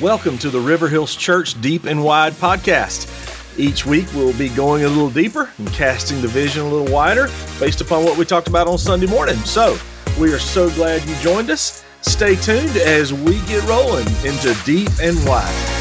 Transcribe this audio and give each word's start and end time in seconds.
Welcome 0.00 0.38
to 0.38 0.50
the 0.50 0.58
River 0.58 0.88
Hills 0.88 1.14
Church 1.14 1.58
Deep 1.60 1.84
and 1.84 2.02
Wide 2.02 2.32
podcast. 2.32 3.08
Each 3.56 3.86
week 3.86 4.06
we'll 4.12 4.36
be 4.36 4.48
going 4.48 4.82
a 4.82 4.88
little 4.88 5.08
deeper 5.08 5.48
and 5.56 5.72
casting 5.72 6.20
the 6.20 6.26
vision 6.26 6.62
a 6.62 6.68
little 6.68 6.92
wider 6.92 7.28
based 7.60 7.80
upon 7.80 8.02
what 8.02 8.18
we 8.18 8.24
talked 8.24 8.48
about 8.48 8.66
on 8.66 8.76
Sunday 8.76 9.06
morning. 9.06 9.36
So 9.36 9.78
we 10.18 10.34
are 10.34 10.40
so 10.40 10.68
glad 10.70 11.04
you 11.04 11.14
joined 11.18 11.48
us. 11.48 11.84
Stay 12.00 12.34
tuned 12.34 12.76
as 12.76 13.14
we 13.14 13.40
get 13.42 13.62
rolling 13.68 14.08
into 14.24 14.56
Deep 14.64 14.90
and 15.00 15.16
Wide. 15.28 15.80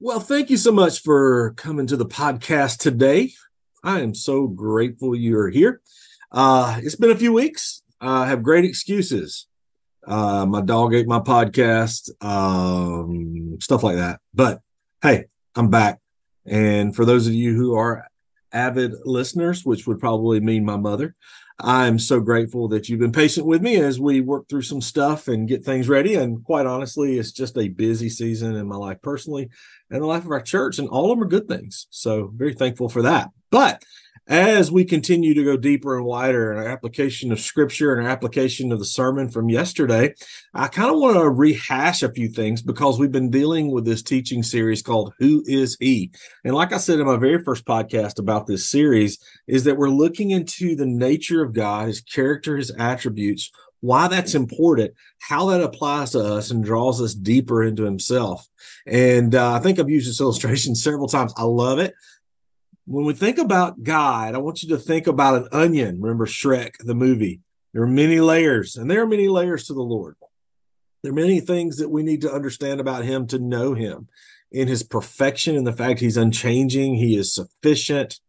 Well, 0.00 0.20
thank 0.20 0.50
you 0.50 0.58
so 0.58 0.70
much 0.70 1.00
for 1.00 1.54
coming 1.56 1.86
to 1.86 1.96
the 1.96 2.06
podcast 2.06 2.76
today. 2.76 3.32
I 3.84 4.00
am 4.00 4.14
so 4.14 4.46
grateful 4.46 5.14
you're 5.14 5.48
here. 5.48 5.80
Uh, 6.32 6.80
it's 6.82 6.96
been 6.96 7.10
a 7.10 7.16
few 7.16 7.32
weeks. 7.32 7.82
I 8.00 8.26
have 8.26 8.42
great 8.42 8.64
excuses. 8.64 9.46
Uh, 10.06 10.46
my 10.46 10.60
dog 10.60 10.94
ate 10.94 11.06
my 11.06 11.20
podcast, 11.20 12.10
um, 12.24 13.58
stuff 13.60 13.82
like 13.82 13.96
that. 13.96 14.20
But 14.34 14.60
hey, 15.02 15.26
I'm 15.54 15.70
back. 15.70 16.00
And 16.46 16.96
for 16.96 17.04
those 17.04 17.26
of 17.26 17.34
you 17.34 17.54
who 17.54 17.74
are 17.74 18.07
avid 18.52 18.94
listeners, 19.04 19.64
which 19.64 19.86
would 19.86 19.98
probably 19.98 20.40
mean 20.40 20.64
my 20.64 20.76
mother, 20.76 21.14
I'm 21.60 21.98
so 21.98 22.20
grateful 22.20 22.68
that 22.68 22.88
you've 22.88 23.00
been 23.00 23.10
patient 23.10 23.44
with 23.46 23.62
me 23.62 23.76
as 23.76 23.98
we 23.98 24.20
work 24.20 24.48
through 24.48 24.62
some 24.62 24.80
stuff 24.80 25.26
and 25.26 25.48
get 25.48 25.64
things 25.64 25.88
ready. 25.88 26.14
And 26.14 26.44
quite 26.44 26.66
honestly, 26.66 27.18
it's 27.18 27.32
just 27.32 27.58
a 27.58 27.68
busy 27.68 28.08
season 28.08 28.54
in 28.54 28.68
my 28.68 28.76
life 28.76 28.98
personally 29.02 29.48
and 29.90 30.00
the 30.00 30.06
life 30.06 30.24
of 30.24 30.30
our 30.30 30.40
church, 30.40 30.78
and 30.78 30.88
all 30.88 31.10
of 31.10 31.18
them 31.18 31.26
are 31.26 31.30
good 31.30 31.48
things. 31.48 31.88
So, 31.90 32.30
very 32.34 32.54
thankful 32.54 32.88
for 32.88 33.02
that. 33.02 33.30
But 33.50 33.82
as 34.28 34.70
we 34.70 34.84
continue 34.84 35.32
to 35.32 35.42
go 35.42 35.56
deeper 35.56 35.96
and 35.96 36.04
wider 36.04 36.52
in 36.52 36.58
our 36.58 36.68
application 36.68 37.32
of 37.32 37.40
scripture 37.40 37.94
and 37.94 38.06
our 38.06 38.12
application 38.12 38.70
of 38.70 38.78
the 38.78 38.84
sermon 38.84 39.30
from 39.30 39.48
yesterday, 39.48 40.14
I 40.52 40.68
kind 40.68 40.90
of 40.90 40.98
want 40.98 41.16
to 41.16 41.30
rehash 41.30 42.02
a 42.02 42.12
few 42.12 42.28
things 42.28 42.60
because 42.60 42.98
we've 42.98 43.10
been 43.10 43.30
dealing 43.30 43.72
with 43.72 43.86
this 43.86 44.02
teaching 44.02 44.42
series 44.42 44.82
called 44.82 45.14
Who 45.18 45.42
is 45.46 45.78
He? 45.80 46.10
And 46.44 46.54
like 46.54 46.74
I 46.74 46.78
said 46.78 47.00
in 47.00 47.06
my 47.06 47.16
very 47.16 47.42
first 47.42 47.64
podcast 47.64 48.18
about 48.18 48.46
this 48.46 48.70
series, 48.70 49.18
is 49.46 49.64
that 49.64 49.78
we're 49.78 49.88
looking 49.88 50.30
into 50.30 50.76
the 50.76 50.86
nature 50.86 51.42
of 51.42 51.54
God, 51.54 51.88
his 51.88 52.02
character, 52.02 52.58
his 52.58 52.70
attributes, 52.78 53.50
why 53.80 54.08
that's 54.08 54.34
important, 54.34 54.92
how 55.20 55.46
that 55.46 55.62
applies 55.62 56.10
to 56.10 56.20
us, 56.20 56.50
and 56.50 56.64
draws 56.64 57.00
us 57.00 57.14
deeper 57.14 57.62
into 57.62 57.84
Himself. 57.84 58.46
And 58.86 59.36
uh, 59.36 59.52
I 59.52 59.60
think 59.60 59.78
I've 59.78 59.88
used 59.88 60.08
this 60.08 60.20
illustration 60.20 60.74
several 60.74 61.06
times. 61.06 61.32
I 61.36 61.44
love 61.44 61.78
it 61.78 61.94
when 62.88 63.04
we 63.04 63.12
think 63.12 63.36
about 63.36 63.82
God, 63.82 64.34
I 64.34 64.38
want 64.38 64.62
you 64.62 64.70
to 64.70 64.78
think 64.78 65.06
about 65.06 65.42
an 65.42 65.48
onion. 65.52 66.00
Remember 66.00 66.24
Shrek, 66.24 66.78
the 66.78 66.94
movie. 66.94 67.40
There 67.74 67.82
are 67.82 67.86
many 67.86 68.18
layers, 68.18 68.76
and 68.76 68.90
there 68.90 69.02
are 69.02 69.06
many 69.06 69.28
layers 69.28 69.66
to 69.66 69.74
the 69.74 69.82
Lord. 69.82 70.16
There 71.02 71.12
are 71.12 71.14
many 71.14 71.40
things 71.40 71.76
that 71.76 71.90
we 71.90 72.02
need 72.02 72.22
to 72.22 72.32
understand 72.32 72.80
about 72.80 73.04
Him 73.04 73.26
to 73.26 73.38
know 73.38 73.74
Him 73.74 74.08
in 74.50 74.68
His 74.68 74.82
perfection 74.82 75.54
and 75.54 75.66
the 75.66 75.72
fact 75.74 76.00
He's 76.00 76.16
unchanging, 76.16 76.94
He 76.94 77.14
is 77.14 77.34
sufficient. 77.34 78.20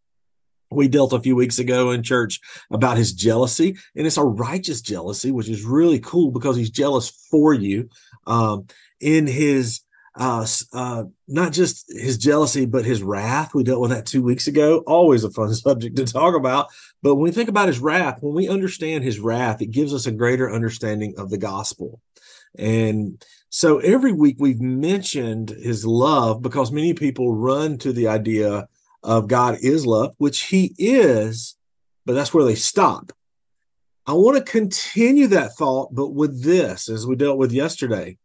We 0.69 0.89
dealt 0.89 1.13
a 1.13 1.21
few 1.21 1.37
weeks 1.37 1.57
ago 1.57 1.91
in 1.91 2.03
church 2.03 2.41
about 2.69 2.97
His 2.97 3.13
jealousy, 3.13 3.77
and 3.95 4.05
it's 4.05 4.17
a 4.17 4.23
righteous 4.23 4.81
jealousy, 4.81 5.31
which 5.31 5.47
is 5.47 5.63
really 5.63 5.99
cool 5.99 6.31
because 6.31 6.57
He's 6.57 6.69
jealous 6.69 7.09
for 7.31 7.53
you. 7.53 7.87
Um, 8.27 8.67
in 8.99 9.25
His 9.25 9.79
uh, 10.15 10.45
uh, 10.73 11.03
not 11.27 11.53
just 11.53 11.85
his 11.89 12.17
jealousy, 12.17 12.65
but 12.65 12.85
his 12.85 13.03
wrath. 13.03 13.53
We 13.53 13.63
dealt 13.63 13.81
with 13.81 13.91
that 13.91 14.05
two 14.05 14.23
weeks 14.23 14.47
ago. 14.47 14.79
Always 14.87 15.23
a 15.23 15.31
fun 15.31 15.53
subject 15.53 15.95
to 15.97 16.05
talk 16.05 16.35
about. 16.35 16.67
But 17.01 17.15
when 17.15 17.23
we 17.23 17.31
think 17.31 17.49
about 17.49 17.67
his 17.67 17.79
wrath, 17.79 18.21
when 18.21 18.33
we 18.33 18.49
understand 18.49 19.03
his 19.03 19.19
wrath, 19.19 19.61
it 19.61 19.71
gives 19.71 19.93
us 19.93 20.05
a 20.05 20.11
greater 20.11 20.51
understanding 20.51 21.15
of 21.17 21.29
the 21.29 21.37
gospel. 21.37 22.01
And 22.57 23.23
so 23.49 23.79
every 23.79 24.11
week 24.11 24.37
we've 24.39 24.61
mentioned 24.61 25.49
his 25.49 25.85
love 25.85 26.41
because 26.41 26.71
many 26.71 26.93
people 26.93 27.35
run 27.35 27.77
to 27.79 27.93
the 27.93 28.07
idea 28.07 28.67
of 29.03 29.27
God 29.27 29.57
is 29.61 29.85
love, 29.85 30.13
which 30.17 30.41
he 30.41 30.75
is, 30.77 31.55
but 32.05 32.13
that's 32.13 32.33
where 32.33 32.43
they 32.43 32.55
stop. 32.55 33.13
I 34.05 34.13
want 34.13 34.37
to 34.37 34.51
continue 34.51 35.27
that 35.27 35.53
thought, 35.53 35.93
but 35.93 36.09
with 36.09 36.43
this, 36.43 36.89
as 36.89 37.05
we 37.05 37.15
dealt 37.15 37.37
with 37.37 37.51
yesterday, 37.51 38.17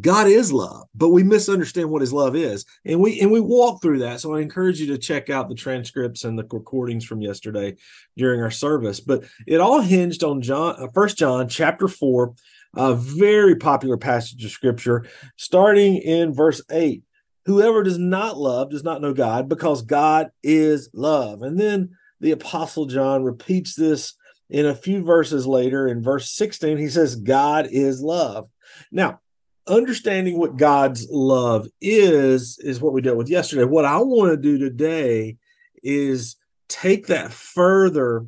God 0.00 0.26
is 0.26 0.52
love, 0.52 0.86
but 0.94 1.08
we 1.08 1.22
misunderstand 1.22 1.90
what 1.90 2.02
his 2.02 2.12
love 2.12 2.36
is. 2.36 2.66
And 2.84 3.00
we 3.00 3.20
and 3.20 3.30
we 3.30 3.40
walk 3.40 3.80
through 3.80 4.00
that. 4.00 4.20
So 4.20 4.34
I 4.34 4.40
encourage 4.40 4.80
you 4.80 4.86
to 4.88 4.98
check 4.98 5.30
out 5.30 5.48
the 5.48 5.54
transcripts 5.54 6.24
and 6.24 6.38
the 6.38 6.46
recordings 6.50 7.06
from 7.06 7.22
yesterday 7.22 7.76
during 8.16 8.42
our 8.42 8.50
service. 8.50 9.00
But 9.00 9.24
it 9.46 9.60
all 9.60 9.80
hinged 9.80 10.22
on 10.22 10.42
John 10.42 10.76
uh, 10.78 10.88
first 10.92 11.16
John 11.16 11.48
chapter 11.48 11.88
4, 11.88 12.34
a 12.76 12.94
very 12.94 13.56
popular 13.56 13.96
passage 13.96 14.44
of 14.44 14.50
scripture, 14.50 15.06
starting 15.36 15.96
in 15.96 16.34
verse 16.34 16.60
8. 16.70 17.02
Whoever 17.46 17.82
does 17.82 17.98
not 17.98 18.36
love 18.36 18.70
does 18.70 18.84
not 18.84 19.00
know 19.00 19.14
God, 19.14 19.48
because 19.48 19.80
God 19.80 20.28
is 20.42 20.90
love. 20.92 21.40
And 21.40 21.58
then 21.58 21.96
the 22.20 22.32
apostle 22.32 22.84
John 22.84 23.24
repeats 23.24 23.74
this 23.74 24.14
in 24.50 24.66
a 24.66 24.74
few 24.74 25.02
verses 25.02 25.46
later 25.46 25.88
in 25.88 26.02
verse 26.02 26.30
16. 26.30 26.76
He 26.76 26.88
says, 26.88 27.16
God 27.16 27.68
is 27.70 28.02
love. 28.02 28.48
Now, 28.92 29.20
understanding 29.68 30.38
what 30.38 30.56
God's 30.56 31.06
love 31.10 31.68
is 31.80 32.58
is 32.58 32.80
what 32.80 32.92
we 32.92 33.00
dealt 33.00 33.16
with 33.16 33.28
yesterday. 33.28 33.64
What 33.64 33.84
I 33.84 33.98
want 33.98 34.32
to 34.32 34.36
do 34.36 34.58
today 34.58 35.36
is 35.82 36.36
take 36.68 37.06
that 37.06 37.32
further 37.32 38.26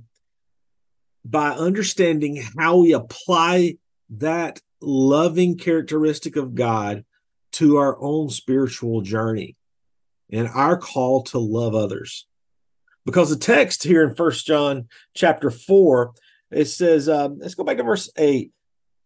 by 1.25 1.51
understanding 1.51 2.43
how 2.59 2.78
we 2.78 2.93
apply 2.93 3.77
that 4.11 4.61
loving 4.81 5.59
characteristic 5.59 6.37
of 6.37 6.55
God 6.55 7.05
to 7.53 7.77
our 7.77 8.01
own 8.01 8.31
spiritual 8.31 9.03
journey 9.03 9.57
and 10.31 10.49
our 10.49 10.77
call 10.77 11.22
to 11.25 11.39
love 11.39 11.75
others. 11.75 12.27
Because 13.05 13.31
the 13.31 13.37
text 13.37 13.83
here 13.83 14.05
in 14.07 14.15
First 14.15 14.47
John 14.47 14.89
chapter 15.15 15.51
4, 15.51 16.12
it 16.51 16.67
says, 16.67 17.09
um, 17.09 17.39
let's 17.41 17.55
go 17.55 17.65
back 17.65 17.77
to 17.78 17.83
verse 17.83 18.11
8 18.17 18.53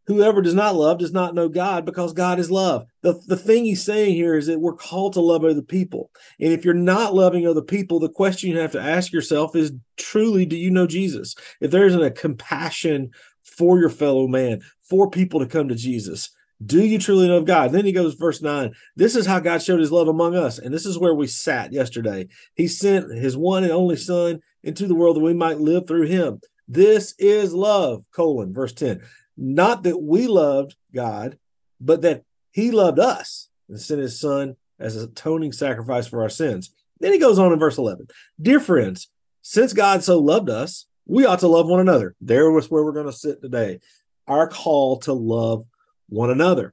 whoever 0.07 0.43
does 0.43 0.55
not 0.55 0.75
love 0.75 0.99
does 0.99 1.13
not 1.13 1.35
know 1.35 1.49
God 1.49 1.85
because 1.85 2.13
God 2.13 2.39
is 2.39 2.51
love. 2.51 2.87
The, 3.03 3.21
the 3.27 3.37
thing 3.37 3.65
he's 3.65 3.85
saying 3.85 4.15
here 4.15 4.37
is 4.37 4.47
that 4.47 4.61
we're 4.61 4.75
called 4.75 5.15
to 5.15 5.21
love 5.21 5.45
other 5.45 5.63
people. 5.63 6.11
And 6.39 6.53
if 6.53 6.65
you're 6.65 6.75
not 6.75 7.15
loving 7.15 7.47
other 7.47 7.63
people, 7.63 7.99
the 7.99 8.09
question 8.09 8.51
you 8.51 8.59
have 8.59 8.73
to 8.73 8.81
ask 8.81 9.13
yourself 9.13 9.57
is 9.57 9.73
truly, 9.97 10.45
do 10.47 10.57
you 10.57 10.71
know 10.71 10.87
Jesus? 10.87 11.35
If 11.61 11.71
there 11.71 11.87
isn't 11.87 12.03
a 12.03 12.11
compassion 12.11 13.11
for 13.43 13.79
your 13.79 13.91
fellow 13.91 14.27
man, 14.27 14.61
for 14.81 15.09
people 15.09 15.41
to 15.41 15.47
come 15.47 15.69
to 15.69 15.75
Jesus, 15.75 16.31
do 16.65 16.85
you 16.85 16.99
truly 16.99 17.29
love 17.29 17.47
God? 17.47 17.73
Then 17.73 17.85
he 17.85 17.93
goes, 17.93 18.15
verse 18.15 18.41
9. 18.41 18.73
This 18.97 19.17
is 19.17 19.27
how 19.27 19.41
God 19.41 19.63
showed 19.63 19.81
his 19.81 19.93
love 19.93 20.09
among 20.09 20.37
us. 20.37 20.59
And 20.59 20.73
this 20.73 20.87
is 20.87 20.99
where 20.99 21.15
we 21.15 21.27
sat 21.27 21.73
yesterday. 21.73 22.29
He 22.55 22.69
sent 22.69 23.13
his 23.13 23.37
one 23.37 23.65
and 23.65 23.73
only 23.73 23.97
Son 23.97 24.41
into 24.63 24.87
the 24.87 24.95
world 24.95 25.17
that 25.17 25.21
we 25.21 25.35
might 25.35 25.59
live 25.59 25.87
through 25.87 26.07
him. 26.07 26.41
This 26.67 27.15
is 27.19 27.53
love, 27.53 28.05
colon, 28.15 28.55
verse 28.55 28.73
10 28.73 29.03
not 29.37 29.83
that 29.83 30.01
we 30.01 30.27
loved 30.27 30.77
God, 30.95 31.39
but 31.81 32.03
that 32.03 32.25
he 32.51 32.71
loved 32.71 32.99
us 32.99 33.49
and 33.69 33.81
sent 33.81 34.01
his 34.01 34.19
son 34.19 34.57
as 34.79 34.97
an 34.97 35.05
atoning 35.05 35.53
sacrifice 35.53 36.07
for 36.07 36.23
our 36.23 36.29
sins. 36.29 36.71
Then 37.01 37.13
he 37.13 37.19
goes 37.19 37.39
on 37.39 37.53
in 37.53 37.59
verse 37.59 37.79
11 37.79 38.07
Dear 38.41 38.61
friends, 38.61 39.09
since 39.43 39.73
God 39.73 40.03
so 40.05 40.19
loved 40.19 40.49
us, 40.49 40.87
we 41.07 41.27
ought 41.27 41.41
to 41.41 41.49
love 41.49 41.67
one 41.67 41.81
another. 41.81 42.15
There 42.21 42.51
was 42.51 42.71
where 42.71 42.85
we're 42.85 42.93
going 42.93 43.07
to 43.07 43.13
sit 43.13 43.43
today. 43.43 43.81
Our 44.27 44.49
call 44.49 44.99
to 45.01 45.13
love 45.13 45.67
one 46.09 46.31
another. 46.31 46.73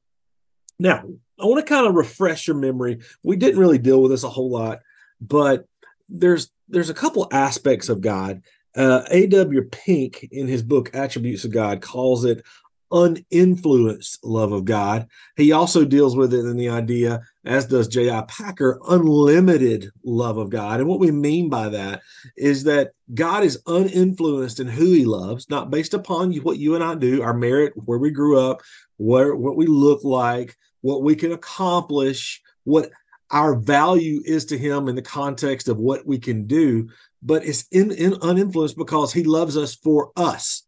Now, 0.79 1.03
I 1.39 1.45
want 1.45 1.65
to 1.65 1.69
kind 1.69 1.85
of 1.85 1.95
refresh 1.95 2.47
your 2.47 2.55
memory. 2.55 2.99
We 3.23 3.35
didn't 3.35 3.59
really 3.59 3.77
deal 3.77 4.01
with 4.01 4.11
this 4.11 4.23
a 4.23 4.29
whole 4.29 4.49
lot, 4.49 4.79
but 5.19 5.65
there's 6.07 6.51
there's 6.69 6.89
a 6.89 6.95
couple 6.95 7.27
aspects 7.31 7.89
of 7.89 8.01
God 8.01 8.43
uh, 8.75 9.03
A.W. 9.09 9.63
Pink, 9.71 10.27
in 10.31 10.47
his 10.47 10.63
book 10.63 10.91
Attributes 10.93 11.45
of 11.45 11.51
God, 11.51 11.81
calls 11.81 12.25
it 12.25 12.43
uninfluenced 12.91 14.23
love 14.23 14.51
of 14.51 14.65
God. 14.65 15.07
He 15.37 15.51
also 15.51 15.85
deals 15.85 16.15
with 16.15 16.33
it 16.33 16.45
in 16.45 16.57
the 16.57 16.69
idea, 16.69 17.21
as 17.45 17.65
does 17.65 17.87
J.I. 17.87 18.23
Packer, 18.27 18.79
unlimited 18.89 19.91
love 20.03 20.37
of 20.37 20.49
God. 20.49 20.79
And 20.79 20.89
what 20.89 20.99
we 20.99 21.11
mean 21.11 21.49
by 21.49 21.69
that 21.69 22.01
is 22.35 22.65
that 22.65 22.91
God 23.13 23.43
is 23.43 23.61
uninfluenced 23.65 24.59
in 24.59 24.67
who 24.67 24.91
he 24.91 25.05
loves, 25.05 25.49
not 25.49 25.71
based 25.71 25.93
upon 25.93 26.33
what 26.35 26.57
you 26.57 26.75
and 26.75 26.83
I 26.83 26.95
do, 26.95 27.21
our 27.21 27.33
merit, 27.33 27.73
where 27.75 27.99
we 27.99 28.11
grew 28.11 28.39
up, 28.39 28.61
where 28.97 29.35
what 29.35 29.55
we 29.55 29.67
look 29.67 30.03
like, 30.03 30.57
what 30.81 31.03
we 31.03 31.15
can 31.15 31.31
accomplish, 31.31 32.41
what 32.65 32.91
our 33.31 33.55
value 33.55 34.21
is 34.25 34.45
to 34.45 34.57
him 34.57 34.89
in 34.89 34.95
the 34.95 35.01
context 35.01 35.69
of 35.69 35.77
what 35.77 36.05
we 36.05 36.19
can 36.19 36.45
do, 36.45 36.89
but 37.21 37.45
it's 37.45 37.65
in, 37.71 37.91
in 37.91 38.13
uninfluenced 38.21 38.77
because 38.77 39.13
he 39.13 39.23
loves 39.23 39.57
us 39.57 39.75
for 39.75 40.11
us. 40.15 40.63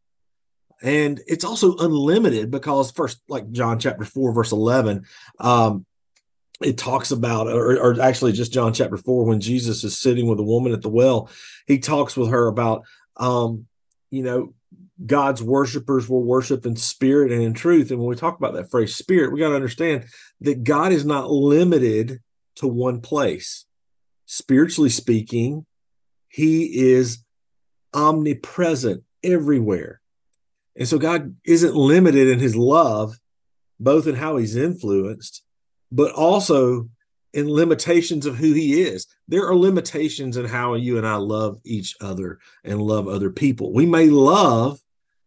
And 0.81 1.21
it's 1.27 1.45
also 1.45 1.77
unlimited 1.77 2.51
because 2.51 2.91
first, 2.91 3.21
like 3.29 3.49
John 3.51 3.79
chapter 3.79 4.03
four, 4.03 4.33
verse 4.33 4.51
11, 4.51 5.05
um, 5.39 5.85
it 6.61 6.77
talks 6.77 7.11
about, 7.11 7.47
or, 7.47 7.77
or, 7.77 8.01
actually 8.01 8.33
just 8.33 8.53
John 8.53 8.73
chapter 8.73 8.97
four, 8.97 9.25
when 9.25 9.39
Jesus 9.39 9.83
is 9.83 9.97
sitting 9.97 10.27
with 10.27 10.39
a 10.39 10.43
woman 10.43 10.73
at 10.73 10.81
the 10.81 10.89
well, 10.89 11.29
he 11.67 11.79
talks 11.79 12.15
with 12.15 12.29
her 12.29 12.47
about 12.47 12.83
Um, 13.17 13.67
you 14.11 14.23
know, 14.23 14.53
God's 15.03 15.41
worshipers 15.41 16.07
will 16.07 16.23
worship 16.23 16.65
in 16.65 16.75
spirit 16.75 17.31
and 17.31 17.41
in 17.41 17.53
truth. 17.53 17.89
And 17.89 17.99
when 17.99 18.09
we 18.09 18.15
talk 18.15 18.37
about 18.37 18.53
that 18.53 18.69
phrase 18.69 18.95
spirit, 18.95 19.33
we 19.33 19.39
got 19.39 19.49
to 19.49 19.55
understand 19.55 20.05
that 20.41 20.63
God 20.63 20.91
is 20.91 21.03
not 21.03 21.31
limited 21.31 22.21
to 22.57 22.67
one 22.67 23.01
place. 23.01 23.65
Spiritually 24.25 24.89
speaking, 24.89 25.65
He 26.33 26.91
is 26.91 27.23
omnipresent 27.93 29.03
everywhere. 29.23 30.01
And 30.75 30.87
so 30.87 30.97
God 30.97 31.35
isn't 31.45 31.75
limited 31.75 32.27
in 32.27 32.39
His 32.39 32.55
love, 32.55 33.19
both 33.79 34.07
in 34.07 34.15
how 34.15 34.37
He's 34.37 34.55
influenced, 34.55 35.43
but 35.91 36.11
also 36.11 36.89
in 37.33 37.51
limitations 37.51 38.25
of 38.25 38.37
who 38.37 38.53
he 38.53 38.81
is. 38.81 39.07
There 39.27 39.47
are 39.47 39.55
limitations 39.55 40.37
in 40.37 40.45
how 40.45 40.75
you 40.75 40.97
and 40.97 41.07
I 41.07 41.15
love 41.15 41.57
each 41.63 41.95
other 41.99 42.39
and 42.63 42.81
love 42.81 43.07
other 43.07 43.31
people. 43.31 43.73
We 43.73 43.85
may 43.85 44.07
love 44.07 44.79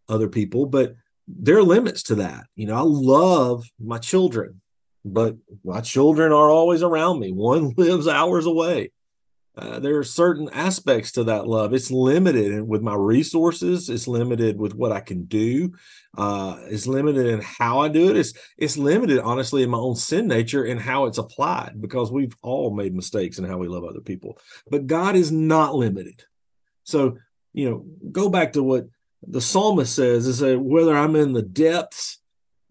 other 0.09 0.29
people, 0.29 0.67
but 0.67 0.95
there 1.27 1.59
are 1.59 1.63
limits 1.63 2.05
to 2.05 2.17
that. 2.17 2.47
You 2.55 2.67
know, 2.67 2.77
I 2.77 2.83
love 2.83 3.69
my 3.81 3.99
children, 3.99 4.61
but 5.05 5.37
my 5.65 5.81
children 5.81 6.33
are 6.33 6.51
always 6.51 6.83
around 6.83 7.19
me. 7.19 7.33
One 7.33 7.71
lives 7.77 8.07
hours 8.07 8.47
away. 8.47 8.93
Uh, 9.57 9.79
there 9.79 9.97
are 9.97 10.05
certain 10.05 10.51
aspects 10.51 11.13
to 11.13 11.25
that 11.25 11.47
love. 11.47 11.73
It's 11.73 11.91
limited 11.91 12.61
with 12.69 12.83
my 12.83 12.95
resources. 12.95 13.89
It's 13.89 14.07
limited 14.07 14.59
with 14.59 14.75
what 14.75 14.93
I 14.93 15.01
can 15.01 15.25
do. 15.25 15.73
Uh, 16.17 16.59
it's 16.65 16.87
limited 16.87 17.27
in 17.27 17.41
how 17.41 17.81
I 17.81 17.89
do 17.89 18.11
it. 18.11 18.19
It's 18.19 18.35
it's 18.59 18.77
limited, 18.77 19.19
honestly, 19.21 19.63
in 19.63 19.71
my 19.71 19.79
own 19.79 19.97
sin 19.97 20.29
nature 20.29 20.65
and 20.65 20.79
how 20.79 21.07
it's 21.07 21.17
applied 21.17 21.81
because 21.81 22.13
we've 22.13 22.37
all 22.43 22.71
made 22.71 22.95
mistakes 22.95 23.39
in 23.39 23.45
how 23.45 23.57
we 23.57 23.69
love 23.69 23.85
other 23.85 24.01
people. 24.01 24.39
But 24.71 24.87
God 24.87 25.17
is 25.17 25.33
not 25.33 25.75
limited. 25.75 26.25
So 26.85 27.19
you 27.55 27.71
know, 27.71 27.87
go 28.13 28.29
back 28.29 28.53
to 28.53 28.63
what 28.63 28.89
the 29.27 29.41
psalmist 29.41 29.95
says: 29.95 30.27
is 30.27 30.41
that 30.41 30.61
whether 30.61 30.95
I'm 30.95 31.17
in 31.17 31.33
the 31.33 31.43
depths 31.43 32.19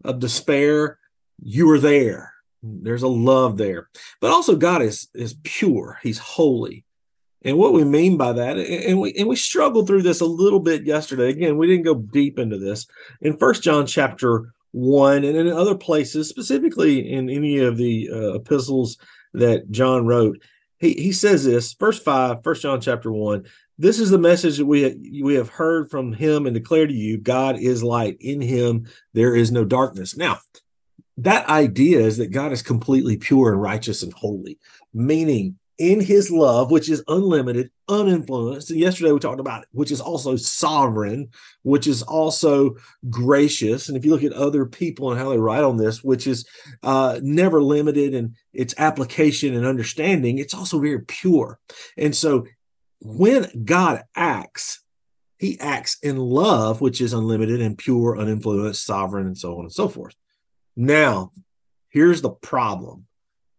of 0.04 0.20
despair, 0.20 1.00
you 1.42 1.68
are 1.70 1.80
there 1.80 2.35
there's 2.82 3.02
a 3.02 3.08
love 3.08 3.56
there. 3.56 3.88
But 4.20 4.30
also 4.30 4.56
God 4.56 4.82
is 4.82 5.08
is 5.14 5.36
pure. 5.42 5.98
He's 6.02 6.18
holy. 6.18 6.84
And 7.42 7.58
what 7.58 7.72
we 7.72 7.84
mean 7.84 8.16
by 8.16 8.32
that, 8.32 8.58
and 8.58 9.00
we 9.00 9.14
and 9.14 9.28
we 9.28 9.36
struggled 9.36 9.86
through 9.86 10.02
this 10.02 10.20
a 10.20 10.26
little 10.26 10.58
bit 10.58 10.84
yesterday. 10.84 11.30
Again, 11.30 11.56
we 11.56 11.68
didn't 11.68 11.84
go 11.84 11.94
deep 11.94 12.38
into 12.38 12.58
this. 12.58 12.86
In 13.20 13.36
First 13.36 13.62
John 13.62 13.86
chapter 13.86 14.52
one, 14.72 15.22
and 15.22 15.36
in 15.36 15.48
other 15.48 15.76
places, 15.76 16.28
specifically 16.28 17.12
in 17.12 17.30
any 17.30 17.58
of 17.58 17.76
the 17.76 18.10
uh, 18.12 18.34
epistles 18.34 18.98
that 19.34 19.70
John 19.70 20.06
wrote, 20.06 20.42
he 20.80 20.94
he 20.94 21.12
says 21.12 21.44
this, 21.44 21.72
verse 21.74 22.00
five, 22.00 22.42
First 22.42 22.62
John 22.62 22.80
chapter 22.80 23.12
one. 23.12 23.44
This 23.78 24.00
is 24.00 24.10
the 24.10 24.18
message 24.18 24.56
that 24.56 24.66
we 24.66 25.20
we 25.22 25.34
have 25.34 25.50
heard 25.50 25.90
from 25.90 26.14
him 26.14 26.46
and 26.46 26.54
declare 26.54 26.86
to 26.86 26.92
you: 26.92 27.18
God 27.18 27.58
is 27.58 27.82
light. 27.82 28.16
In 28.20 28.40
Him 28.40 28.88
there 29.12 29.36
is 29.36 29.52
no 29.52 29.64
darkness. 29.64 30.16
Now, 30.16 30.38
that 31.18 31.48
idea 31.48 32.00
is 32.00 32.18
that 32.18 32.32
God 32.32 32.52
is 32.52 32.62
completely 32.62 33.16
pure 33.16 33.52
and 33.52 33.60
righteous 33.60 34.02
and 34.02 34.12
holy, 34.12 34.58
meaning 34.92 35.58
in 35.78 36.00
his 36.00 36.30
love, 36.30 36.70
which 36.70 36.88
is 36.88 37.04
unlimited, 37.06 37.70
uninfluenced. 37.88 38.70
And 38.70 38.80
yesterday 38.80 39.12
we 39.12 39.18
talked 39.18 39.40
about 39.40 39.62
it, 39.62 39.68
which 39.72 39.90
is 39.90 40.00
also 40.00 40.36
sovereign, 40.36 41.28
which 41.62 41.86
is 41.86 42.02
also 42.02 42.76
gracious. 43.10 43.88
And 43.88 43.96
if 43.96 44.04
you 44.04 44.10
look 44.10 44.24
at 44.24 44.32
other 44.32 44.64
people 44.64 45.10
and 45.10 45.20
how 45.20 45.30
they 45.30 45.38
write 45.38 45.64
on 45.64 45.76
this, 45.76 46.02
which 46.02 46.26
is 46.26 46.46
uh, 46.82 47.20
never 47.22 47.62
limited 47.62 48.14
in 48.14 48.34
its 48.54 48.74
application 48.78 49.54
and 49.54 49.66
understanding, 49.66 50.38
it's 50.38 50.54
also 50.54 50.80
very 50.80 51.00
pure. 51.00 51.58
And 51.98 52.14
so 52.14 52.46
when 53.00 53.46
God 53.64 54.02
acts, 54.14 54.82
he 55.38 55.60
acts 55.60 55.98
in 56.02 56.16
love, 56.16 56.80
which 56.80 57.02
is 57.02 57.12
unlimited 57.12 57.60
and 57.60 57.76
pure, 57.76 58.16
uninfluenced, 58.16 58.76
sovereign, 58.76 59.26
and 59.26 59.36
so 59.36 59.58
on 59.58 59.64
and 59.64 59.72
so 59.72 59.88
forth. 59.88 60.14
Now, 60.76 61.32
here's 61.88 62.20
the 62.20 62.30
problem 62.30 63.06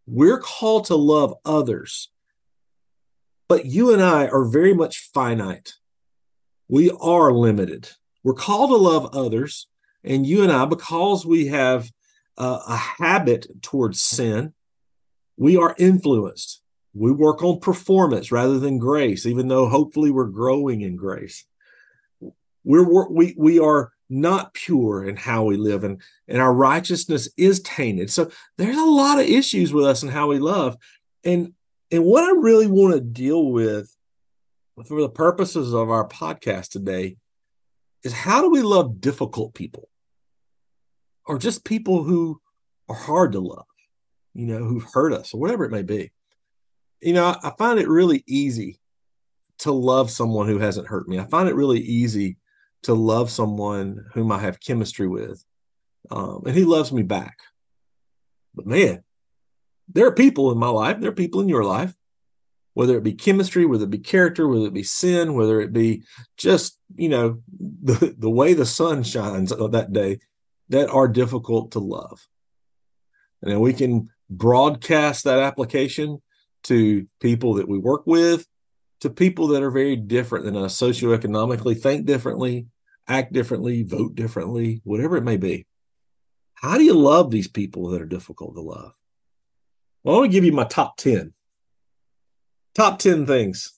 we're 0.05 0.39
called 0.39 0.85
to 0.85 0.95
love 0.95 1.33
others, 1.43 2.09
but 3.49 3.65
you 3.65 3.91
and 3.91 4.01
I 4.01 4.27
are 4.27 4.45
very 4.45 4.73
much 4.73 5.09
finite. 5.13 5.73
We 6.69 6.91
are 6.91 7.31
limited. 7.31 7.89
We're 8.23 8.33
called 8.33 8.69
to 8.69 8.77
love 8.77 9.09
others, 9.13 9.67
and 10.03 10.25
you 10.25 10.43
and 10.43 10.51
I, 10.51 10.65
because 10.65 11.25
we 11.25 11.47
have 11.47 11.91
uh, 12.37 12.59
a 12.67 12.77
habit 12.77 13.47
towards 13.61 14.01
sin, 14.01 14.53
we 15.37 15.57
are 15.57 15.75
influenced. 15.79 16.61
We 16.93 17.11
work 17.11 17.43
on 17.43 17.59
performance 17.59 18.31
rather 18.31 18.59
than 18.59 18.79
grace, 18.79 19.25
even 19.25 19.47
though 19.47 19.69
hopefully 19.69 20.11
we're 20.11 20.25
growing 20.25 20.81
in 20.81 20.95
grace. 20.95 21.45
We're 22.63 23.07
we 23.09 23.33
we 23.37 23.59
are 23.59 23.93
not 24.09 24.53
pure 24.53 25.05
in 25.05 25.17
how 25.17 25.43
we 25.43 25.57
live 25.57 25.83
and 25.83 26.01
and 26.27 26.41
our 26.41 26.53
righteousness 26.53 27.29
is 27.37 27.59
tainted. 27.61 28.09
So 28.09 28.31
there's 28.57 28.77
a 28.77 28.85
lot 28.85 29.19
of 29.19 29.27
issues 29.27 29.73
with 29.73 29.85
us 29.85 30.03
and 30.03 30.11
how 30.11 30.27
we 30.27 30.39
love. 30.39 30.77
And 31.23 31.53
and 31.91 32.03
what 32.03 32.23
i 32.23 32.31
really 32.31 32.67
want 32.67 32.93
to 32.93 33.01
deal 33.01 33.45
with 33.45 33.95
for 34.85 35.01
the 35.01 35.09
purposes 35.09 35.73
of 35.73 35.89
our 35.89 36.07
podcast 36.07 36.69
today 36.69 37.17
is 38.03 38.13
how 38.13 38.41
do 38.41 38.49
we 38.49 38.61
love 38.61 39.01
difficult 39.01 39.53
people 39.53 39.89
or 41.25 41.37
just 41.37 41.65
people 41.65 42.03
who 42.03 42.39
are 42.89 42.95
hard 42.95 43.31
to 43.31 43.39
love 43.39 43.65
you 44.33 44.45
know 44.45 44.59
who've 44.59 44.87
hurt 44.93 45.13
us 45.13 45.33
or 45.33 45.39
whatever 45.39 45.65
it 45.65 45.71
may 45.71 45.83
be? 45.83 46.11
You 47.01 47.13
know 47.13 47.35
i 47.43 47.51
find 47.57 47.79
it 47.79 47.87
really 47.87 48.23
easy 48.27 48.79
to 49.59 49.71
love 49.71 50.11
someone 50.11 50.47
who 50.47 50.59
hasn't 50.59 50.87
hurt 50.87 51.07
me. 51.07 51.19
I 51.19 51.25
find 51.25 51.49
it 51.49 51.55
really 51.55 51.79
easy 51.79 52.37
to 52.83 52.93
love 52.93 53.29
someone 53.29 54.05
whom 54.13 54.31
I 54.31 54.39
have 54.39 54.59
chemistry 54.59 55.07
with. 55.07 55.43
Um, 56.09 56.43
and 56.45 56.55
he 56.55 56.63
loves 56.63 56.91
me 56.91 57.03
back. 57.03 57.37
But 58.55 58.65
man, 58.65 59.03
there 59.93 60.07
are 60.07 60.13
people 60.13 60.51
in 60.51 60.57
my 60.57 60.69
life, 60.69 60.99
there 60.99 61.09
are 61.09 61.15
people 61.15 61.41
in 61.41 61.49
your 61.49 61.63
life, 61.63 61.93
whether 62.73 62.97
it 62.97 63.03
be 63.03 63.13
chemistry, 63.13 63.65
whether 63.65 63.85
it 63.85 63.89
be 63.89 63.97
character, 63.97 64.47
whether 64.47 64.67
it 64.67 64.73
be 64.73 64.83
sin, 64.83 65.33
whether 65.33 65.59
it 65.61 65.73
be 65.73 66.03
just, 66.37 66.79
you 66.95 67.09
know, 67.09 67.41
the, 67.83 68.15
the 68.17 68.29
way 68.29 68.53
the 68.53 68.65
sun 68.65 69.03
shines 69.03 69.49
that 69.49 69.93
day, 69.93 70.19
that 70.69 70.89
are 70.89 71.07
difficult 71.07 71.71
to 71.71 71.79
love. 71.79 72.27
And 73.41 73.61
we 73.61 73.73
can 73.73 74.09
broadcast 74.29 75.23
that 75.23 75.39
application 75.39 76.21
to 76.63 77.07
people 77.21 77.55
that 77.55 77.67
we 77.67 77.77
work 77.77 78.05
with, 78.05 78.45
to 79.01 79.09
people 79.09 79.47
that 79.47 79.63
are 79.63 79.71
very 79.71 79.95
different 79.95 80.45
than 80.45 80.55
us 80.55 80.79
socioeconomically, 80.79 81.79
think 81.79 82.05
differently, 82.05 82.67
act 83.07 83.31
differently, 83.33 83.83
vote 83.83 84.15
differently, 84.15 84.81
whatever 84.83 85.17
it 85.17 85.23
may 85.23 85.37
be. 85.37 85.65
How 86.55 86.77
do 86.77 86.83
you 86.83 86.93
love 86.93 87.29
these 87.29 87.47
people 87.47 87.89
that 87.89 88.01
are 88.01 88.07
difficult 88.07 88.55
to 88.55 88.61
love? 88.61 88.93
Well, 90.03 90.15
I 90.15 90.19
want 90.19 90.31
to 90.31 90.35
give 90.35 90.43
you 90.43 90.51
my 90.51 90.63
top 90.63 90.97
10. 90.97 91.33
Top 92.73 92.99
10 92.99 93.25
things 93.25 93.77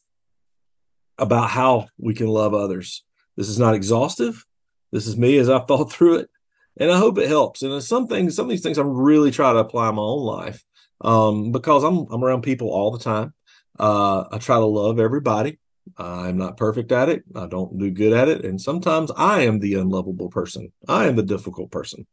about 1.17 1.49
how 1.49 1.88
we 1.97 2.13
can 2.13 2.27
love 2.27 2.53
others. 2.53 3.03
This 3.35 3.49
is 3.49 3.59
not 3.59 3.75
exhaustive. 3.75 4.45
This 4.91 5.07
is 5.07 5.17
me 5.17 5.38
as 5.38 5.49
I've 5.49 5.67
thought 5.67 5.91
through 5.91 6.19
it. 6.19 6.29
And 6.77 6.91
I 6.91 6.97
hope 6.97 7.17
it 7.17 7.27
helps. 7.27 7.61
And 7.61 7.83
some 7.83 8.07
things, 8.07 8.35
some 8.35 8.45
of 8.45 8.49
these 8.49 8.63
things 8.63 8.77
I'm 8.77 8.95
really 8.95 9.31
trying 9.31 9.55
to 9.55 9.59
apply 9.59 9.89
in 9.89 9.95
my 9.95 10.01
own 10.01 10.23
life 10.23 10.63
um, 11.01 11.51
because 11.51 11.83
I'm, 11.83 12.07
I'm 12.09 12.23
around 12.23 12.41
people 12.41 12.69
all 12.69 12.91
the 12.91 12.99
time. 12.99 13.33
Uh, 13.79 14.25
I 14.31 14.38
try 14.38 14.57
to 14.57 14.65
love 14.65 15.00
everybody. 15.00 15.57
I'm 15.98 16.38
not 16.38 16.57
perfect 16.57 16.91
at 16.91 17.09
it. 17.09 17.24
I 17.36 17.48
don't 17.48 17.77
do 17.77 17.89
good 17.89 18.13
at 18.13 18.27
it. 18.27 18.45
And 18.45 18.59
sometimes 18.59 19.12
I 19.15 19.41
am 19.41 19.59
the 19.59 19.75
unlovable 19.75 20.29
person. 20.29 20.71
I 20.88 21.07
am 21.07 21.15
the 21.15 21.24
difficult 21.24 21.71
person. 21.71 22.05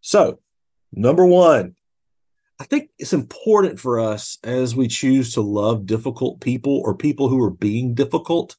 So, 0.00 0.40
number 0.92 1.24
one, 1.24 1.74
I 2.60 2.64
think 2.64 2.90
it's 2.98 3.12
important 3.12 3.80
for 3.80 3.98
us 3.98 4.38
as 4.44 4.76
we 4.76 4.86
choose 4.86 5.34
to 5.34 5.40
love 5.40 5.86
difficult 5.86 6.40
people 6.40 6.80
or 6.84 6.94
people 6.94 7.28
who 7.28 7.42
are 7.42 7.50
being 7.50 7.94
difficult, 7.94 8.56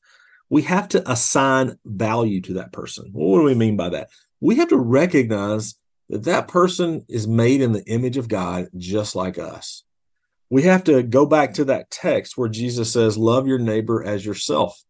we 0.49 0.63
have 0.63 0.89
to 0.89 1.09
assign 1.09 1.77
value 1.85 2.41
to 2.41 2.53
that 2.55 2.73
person. 2.73 3.09
What 3.13 3.39
do 3.39 3.43
we 3.43 3.55
mean 3.55 3.77
by 3.77 3.89
that? 3.89 4.09
We 4.41 4.57
have 4.57 4.69
to 4.69 4.77
recognize 4.77 5.75
that 6.09 6.25
that 6.25 6.47
person 6.47 7.05
is 7.07 7.27
made 7.27 7.61
in 7.61 7.71
the 7.71 7.85
image 7.85 8.17
of 8.17 8.27
God 8.27 8.67
just 8.77 9.15
like 9.15 9.37
us 9.37 9.83
we 10.53 10.61
have 10.61 10.83
to 10.83 11.01
go 11.01 11.25
back 11.25 11.55
to 11.55 11.65
that 11.65 11.89
text 11.89 12.37
where 12.37 12.47
Jesus 12.47 12.93
says, 12.93 13.17
Love 13.17 13.47
your 13.47 13.57
neighbor 13.57 14.03
as 14.03 14.23
yourself. 14.23 14.83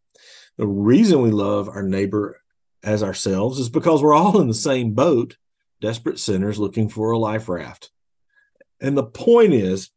The 0.58 0.68
reason 0.68 1.22
we 1.22 1.32
love 1.32 1.70
our 1.70 1.82
neighbor 1.82 2.42
as 2.84 3.02
ourselves 3.02 3.60
is 3.60 3.70
because 3.70 4.04
we're 4.04 4.14
all 4.14 4.42
in 4.42 4.50
the 4.50 4.54
same 4.54 4.92
boat, 4.92 5.38
desperate 5.80 6.20
sinners 6.20 6.60
looking 6.60 6.90
for 6.90 7.12
a 7.12 7.18
life 7.18 7.48
raft. 7.48 7.92
And 8.82 8.98
the 8.98 9.06
point 9.06 9.54
is, 9.54 9.90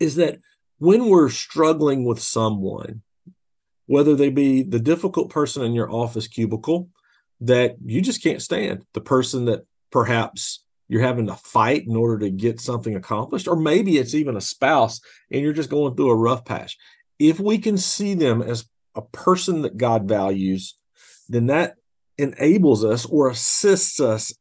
is 0.00 0.16
that 0.16 0.40
when 0.78 1.08
we're 1.08 1.30
struggling 1.30 2.04
with 2.04 2.18
someone, 2.18 3.02
whether 3.86 4.16
they 4.16 4.28
be 4.28 4.64
the 4.64 4.80
difficult 4.80 5.30
person 5.30 5.62
in 5.62 5.72
your 5.72 5.88
office 5.88 6.26
cubicle 6.26 6.88
that 7.42 7.76
you 7.84 8.00
just 8.00 8.24
can't 8.24 8.42
stand, 8.42 8.84
the 8.92 9.00
person 9.00 9.44
that 9.44 9.66
perhaps 9.92 10.64
you're 10.88 11.02
having 11.02 11.26
to 11.26 11.34
fight 11.34 11.86
in 11.86 11.94
order 11.94 12.18
to 12.18 12.30
get 12.30 12.60
something 12.60 12.96
accomplished, 12.96 13.46
or 13.46 13.56
maybe 13.56 13.98
it's 13.98 14.14
even 14.14 14.36
a 14.36 14.40
spouse 14.40 15.00
and 15.30 15.42
you're 15.42 15.52
just 15.52 15.70
going 15.70 15.94
through 15.94 16.10
a 16.10 16.16
rough 16.16 16.44
patch. 16.44 16.76
If 17.18 17.38
we 17.38 17.58
can 17.58 17.76
see 17.76 18.14
them 18.14 18.42
as 18.42 18.64
a 18.94 19.02
person 19.02 19.62
that 19.62 19.76
God 19.76 20.08
values, 20.08 20.76
then 21.28 21.46
that 21.46 21.74
enables 22.16 22.84
us 22.84 23.04
or 23.06 23.28
assists 23.28 24.00
us 24.00 24.32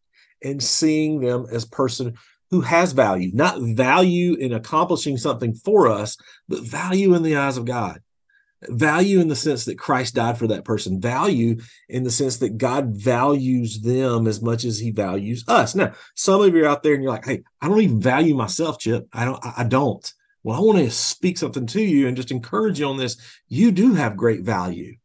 in 0.42 0.60
seeing 0.60 1.20
them 1.20 1.46
as 1.52 1.66
person 1.66 2.16
who 2.50 2.62
has 2.62 2.94
value, 2.94 3.32
not 3.34 3.60
value 3.60 4.36
in 4.36 4.54
accomplishing 4.54 5.18
something 5.18 5.54
for 5.54 5.88
us, 5.88 6.18
but 6.48 6.64
value 6.64 7.14
in 7.14 7.24
the 7.24 7.36
eyes 7.36 7.58
of 7.58 7.66
God. 7.66 8.02
Value 8.64 9.20
in 9.20 9.28
the 9.28 9.36
sense 9.36 9.66
that 9.66 9.78
Christ 9.78 10.16
died 10.16 10.38
for 10.38 10.48
that 10.48 10.66
person. 10.66 11.00
Value 11.00 11.58
in 11.90 12.04
the 12.04 12.12
sense 12.12 12.38
that 12.38 12.58
God 12.58 12.88
values 12.96 13.82
them 13.82 14.26
as 14.26 14.42
much 14.42 14.66
as 14.66 14.80
He 14.80 14.92
values 14.92 15.44
us. 15.48 15.76
Now, 15.76 15.94
some 16.16 16.42
of 16.42 16.56
you 16.56 16.66
are 16.66 16.68
out 16.68 16.82
there 16.82 16.94
and 16.94 17.04
you're 17.04 17.12
like, 17.12 17.26
"Hey, 17.26 17.44
I 17.62 17.70
don't 17.70 17.82
even 17.82 18.02
value 18.02 18.34
myself, 18.36 18.80
Chip. 18.80 19.08
I 19.14 19.26
don't. 19.26 19.40
I 19.58 19.64
don't." 19.64 20.12
Well, 20.44 20.58
I 20.58 20.62
want 20.62 20.80
to 20.80 20.90
speak 20.90 21.38
something 21.38 21.68
to 21.68 21.82
you 21.82 22.08
and 22.08 22.16
just 22.16 22.32
encourage 22.32 22.80
you 22.80 22.88
on 22.88 22.98
this. 22.98 23.18
You 23.48 23.72
do 23.72 23.94
have 23.94 24.16
great 24.16 24.42
value. 24.42 24.96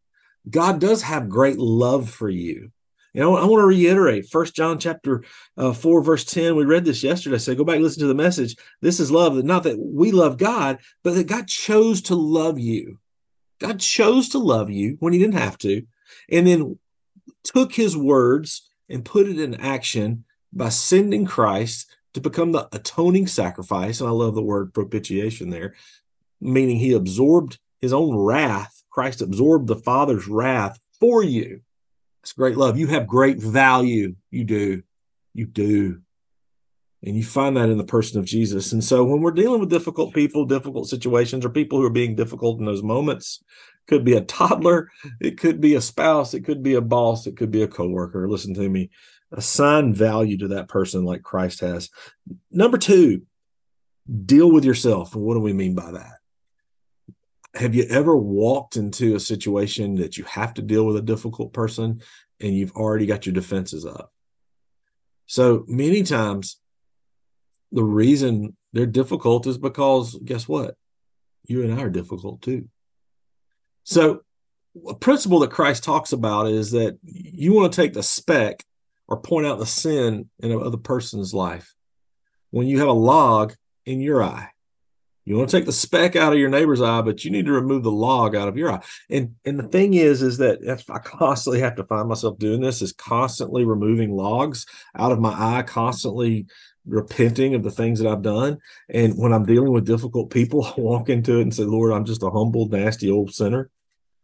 God 0.49 0.81
does 0.81 1.03
have 1.03 1.29
great 1.29 1.59
love 1.59 2.09
for 2.09 2.29
you. 2.29 2.71
You 3.15 3.21
know, 3.21 3.37
I 3.37 3.45
want 3.45 3.61
to 3.61 3.67
reiterate 3.67 4.31
First 4.31 4.55
John 4.55 4.79
chapter 4.79 5.23
uh, 5.59 5.73
4, 5.73 6.03
verse 6.03 6.25
10. 6.25 6.57
We 6.57 6.65
read 6.65 6.85
this 6.85 7.03
yesterday. 7.03 7.39
So 7.39 7.55
go 7.55 7.65
back 7.65 7.75
and 7.75 7.85
listen 7.85 8.01
to 8.01 8.07
the 8.07 8.15
message. 8.15 8.57
This 8.81 9.01
is 9.01 9.11
love, 9.11 9.35
that 9.35 9.45
not 9.45 9.65
that 9.65 9.79
we 9.79 10.13
love 10.13 10.39
God, 10.39 10.79
but 11.03 11.15
that 11.15 11.27
God 11.27 11.47
chose 11.47 12.01
to 12.03 12.15
love 12.15 12.59
you. 12.59 12.99
God 13.63 13.79
chose 13.79 14.29
to 14.31 14.39
love 14.39 14.71
you 14.71 14.97
when 14.99 15.13
he 15.13 15.19
didn't 15.21 15.39
have 15.39 15.57
to, 15.59 15.83
and 16.29 16.47
then 16.47 16.79
took 17.45 17.73
his 17.73 17.97
words 17.97 18.69
and 18.91 19.05
put 19.05 19.29
it 19.29 19.39
in 19.39 19.55
action 19.55 20.25
by 20.53 20.69
sending 20.69 21.25
Christ 21.25 21.95
to 22.15 22.21
become 22.21 22.53
the 22.53 22.69
atoning 22.73 23.29
sacrifice. 23.29 24.01
And 24.01 24.09
I 24.09 24.13
love 24.13 24.35
the 24.35 24.43
word 24.43 24.75
propitiation 24.75 25.51
there, 25.51 25.75
meaning 26.41 26.77
he 26.77 26.93
absorbed 26.93 27.59
his 27.81 27.93
own 27.93 28.17
wrath. 28.17 28.83
Christ 28.91 29.23
absorbed 29.23 29.69
the 29.69 29.77
Father's 29.77 30.27
wrath 30.27 30.79
for 30.99 31.23
you. 31.23 31.61
It's 32.23 32.33
great 32.33 32.57
love. 32.57 32.77
You 32.77 32.89
have 32.89 33.07
great 33.07 33.39
value. 33.39 34.17
You 34.31 34.45
do. 34.45 34.83
You 35.35 35.47
do. 35.47 36.02
And 37.05 37.17
you 37.17 37.25
find 37.25 37.57
that 37.57 37.69
in 37.69 37.79
the 37.79 37.85
person 37.85 38.21
of 38.21 38.25
Jesus. 38.25 38.73
And 38.73 38.83
so 38.83 39.03
when 39.05 39.21
we're 39.21 39.33
dealing 39.33 39.61
with 39.61 39.71
difficult 39.71 40.15
people, 40.15 40.45
difficult 40.45 40.89
situations, 40.89 41.45
or 41.45 41.51
people 41.51 41.79
who 41.79 41.85
are 41.85 41.91
being 41.91 42.15
difficult 42.15 42.61
in 42.61 42.65
those 42.65 42.83
moments, 42.83 43.43
could 43.89 44.05
be 44.05 44.15
a 44.15 44.21
toddler, 44.21 44.89
it 45.21 45.37
could 45.39 45.61
be 45.61 45.75
a 45.75 45.81
spouse, 45.81 46.35
it 46.35 46.45
could 46.45 46.63
be 46.63 46.75
a 46.75 46.81
boss, 46.81 47.27
it 47.27 47.37
could 47.37 47.51
be 47.51 47.63
a 47.63 47.69
coworker. 47.69 48.29
Listen 48.29 48.55
to 48.55 48.69
me. 48.69 48.91
Assign 49.33 49.93
value 49.93 50.39
to 50.39 50.49
that 50.49 50.69
person 50.69 51.05
like 51.05 51.23
Christ 51.23 51.61
has. 51.61 51.91
Number 52.51 52.79
two, 52.79 53.23
deal 54.25 54.51
with 54.51 54.65
yourself. 54.65 55.15
And 55.15 55.25
what 55.25 55.35
do 55.35 55.41
we 55.41 55.53
mean 55.53 55.75
by 55.75 55.91
that? 55.93 56.19
have 57.55 57.75
you 57.75 57.85
ever 57.91 58.17
walked 58.17 58.77
into 58.77 59.15
a 59.15 59.21
situation 59.21 59.97
that 59.97 60.17
you 60.17 60.25
have 60.25 60.55
to 60.55 60.63
deal 60.63 60.87
with 60.87 60.97
a 60.97 61.03
difficult 61.03 61.53
person 61.53 62.01
and 62.41 62.55
you've 62.55 62.73
already 62.73 63.07
got 63.07 63.27
your 63.27 63.35
defenses 63.35 63.85
up? 63.85 64.13
So 65.27 65.65
many 65.69 66.03
times, 66.03 66.59
the 67.73 67.83
reason 67.83 68.57
they're 68.73 68.87
difficult 68.87 69.47
is 69.47 69.59
because 69.59 70.19
guess 70.25 70.47
what? 70.47 70.77
You 71.47 71.63
and 71.63 71.75
I 71.75 71.83
are 71.83 71.91
difficult 71.91 72.43
too. 72.43 72.69
So, 73.85 74.23
a 74.89 74.95
principle 74.95 75.41
that 75.41 75.51
Christ 75.51 75.85
talks 75.85 76.13
about 76.13 76.47
is 76.47 76.71
that 76.71 76.99
you 77.03 77.53
want 77.53 77.73
to 77.73 77.77
take 77.77 77.93
the 77.93 78.03
speck 78.03 78.65
or 79.07 79.19
point 79.19 79.47
out 79.47 79.59
the 79.59 79.67
sin 79.67 80.31
in 80.39 80.51
another 80.51 80.79
person's 80.79 81.35
life 81.35 81.75
when 82.51 82.67
you 82.67 82.79
have 82.79 82.89
a 82.89 82.93
log 82.93 83.55
in 83.85 84.01
your 84.01 84.23
eye. 84.23 84.49
You 85.25 85.37
want 85.37 85.51
to 85.51 85.57
take 85.57 85.67
the 85.67 85.73
speck 85.73 86.17
out 86.17 86.33
of 86.33 86.39
your 86.39 86.49
neighbor's 86.49 86.81
eye, 86.81 87.01
but 87.03 87.25
you 87.25 87.31
need 87.31 87.47
to 87.47 87.53
remove 87.53 87.85
the 87.85 87.93
log 87.93 88.35
out 88.35 88.49
of 88.49 88.57
your 88.57 88.73
eye. 88.73 88.83
And 89.09 89.35
and 89.45 89.59
the 89.59 89.69
thing 89.69 89.95
is, 89.95 90.23
is 90.23 90.39
that 90.39 90.61
if 90.63 90.89
I 90.91 90.99
constantly 90.99 91.61
have 91.61 91.77
to 91.77 91.85
find 91.85 92.09
myself 92.09 92.39
doing 92.39 92.61
this, 92.61 92.83
is 92.83 92.93
constantly 92.93 93.65
removing 93.65 94.11
logs 94.11 94.67
out 94.97 95.13
of 95.13 95.21
my 95.21 95.33
eye, 95.33 95.63
constantly 95.63 96.47
repenting 96.87 97.55
of 97.55 97.63
the 97.63 97.71
things 97.71 98.01
that 98.01 98.11
I've 98.11 98.23
done. 98.23 98.59
And 98.89 99.15
when 99.17 99.33
I'm 99.33 99.45
dealing 99.45 99.73
with 99.73 99.87
difficult 99.87 100.31
people, 100.31 100.65
I 100.77 100.81
walk 100.81 101.09
into 101.09 101.39
it 101.39 101.43
and 101.43 101.55
say, 101.55 101.65
Lord, 101.65 101.93
I'm 101.93 102.05
just 102.05 102.23
a 102.23 102.31
humble, 102.31 102.69
nasty 102.69 103.11
old 103.11 103.35
sinner. 103.35 103.71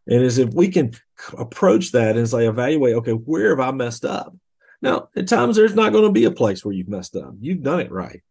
And 0.07 0.23
as 0.23 0.37
if 0.37 0.53
we 0.53 0.69
can 0.69 0.93
approach 1.37 1.91
that 1.91 2.17
and 2.17 2.27
say, 2.27 2.47
evaluate, 2.47 2.95
okay, 2.95 3.11
where 3.11 3.49
have 3.49 3.59
I 3.59 3.71
messed 3.71 4.05
up? 4.05 4.35
Now, 4.81 5.09
at 5.15 5.27
times 5.27 5.55
there's 5.55 5.75
not 5.75 5.91
going 5.91 6.05
to 6.05 6.11
be 6.11 6.25
a 6.25 6.31
place 6.31 6.63
where 6.63 6.73
you've 6.73 6.87
messed 6.87 7.15
up. 7.15 7.33
You've 7.39 7.61
done 7.61 7.81
it 7.81 7.91
right. 7.91 8.23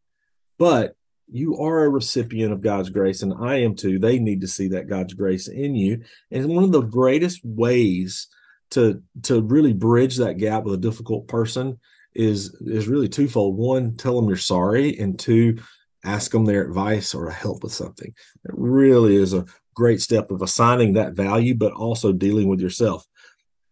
But 0.59 0.97
you 1.31 1.59
are 1.59 1.85
a 1.85 1.89
recipient 1.89 2.53
of 2.53 2.63
God's 2.63 2.91
grace, 2.91 3.23
and 3.23 3.35
I 3.39 3.57
am 3.57 3.77
too. 3.77 3.99
They 3.99 4.19
need 4.19 4.41
to 4.41 4.49
see 4.49 4.69
that 4.69 4.89
God's 4.89 5.15
grace 5.15 5.47
in 5.47 5.75
you. 5.75 6.03
And 6.31 6.49
one 6.49 6.65
of 6.65 6.73
the 6.73 6.81
greatest 6.81 7.45
ways 7.45 8.29
to 8.71 9.03
to 9.23 9.41
really 9.41 9.73
bridge 9.73 10.17
that 10.17 10.39
gap 10.39 10.65
with 10.65 10.75
a 10.75 10.79
difficult 10.79 11.29
person 11.29 11.79
is 12.19 12.55
is 12.61 12.89
really 12.89 13.09
twofold. 13.09 13.57
One, 13.57 13.97
tell 13.97 14.17
them 14.17 14.29
you're 14.29 14.37
sorry, 14.37 14.99
and 14.99 15.19
two, 15.19 15.59
ask 16.05 16.33
them 16.33 16.45
their 16.45 16.65
advice 16.65 17.15
or 17.15 17.31
help 17.31 17.63
with 17.63 17.73
something. 17.73 18.09
It 18.09 18.55
really 18.55 19.17
is 19.17 19.33
a 19.33 19.47
great 19.75 20.01
step 20.03 20.31
of 20.31 20.43
assigning 20.43 20.95
that 20.95 21.15
value, 21.15 21.55
but 21.55 21.73
also 21.73 22.13
dealing 22.13 22.49
with 22.49 22.61
yourself. 22.61 23.07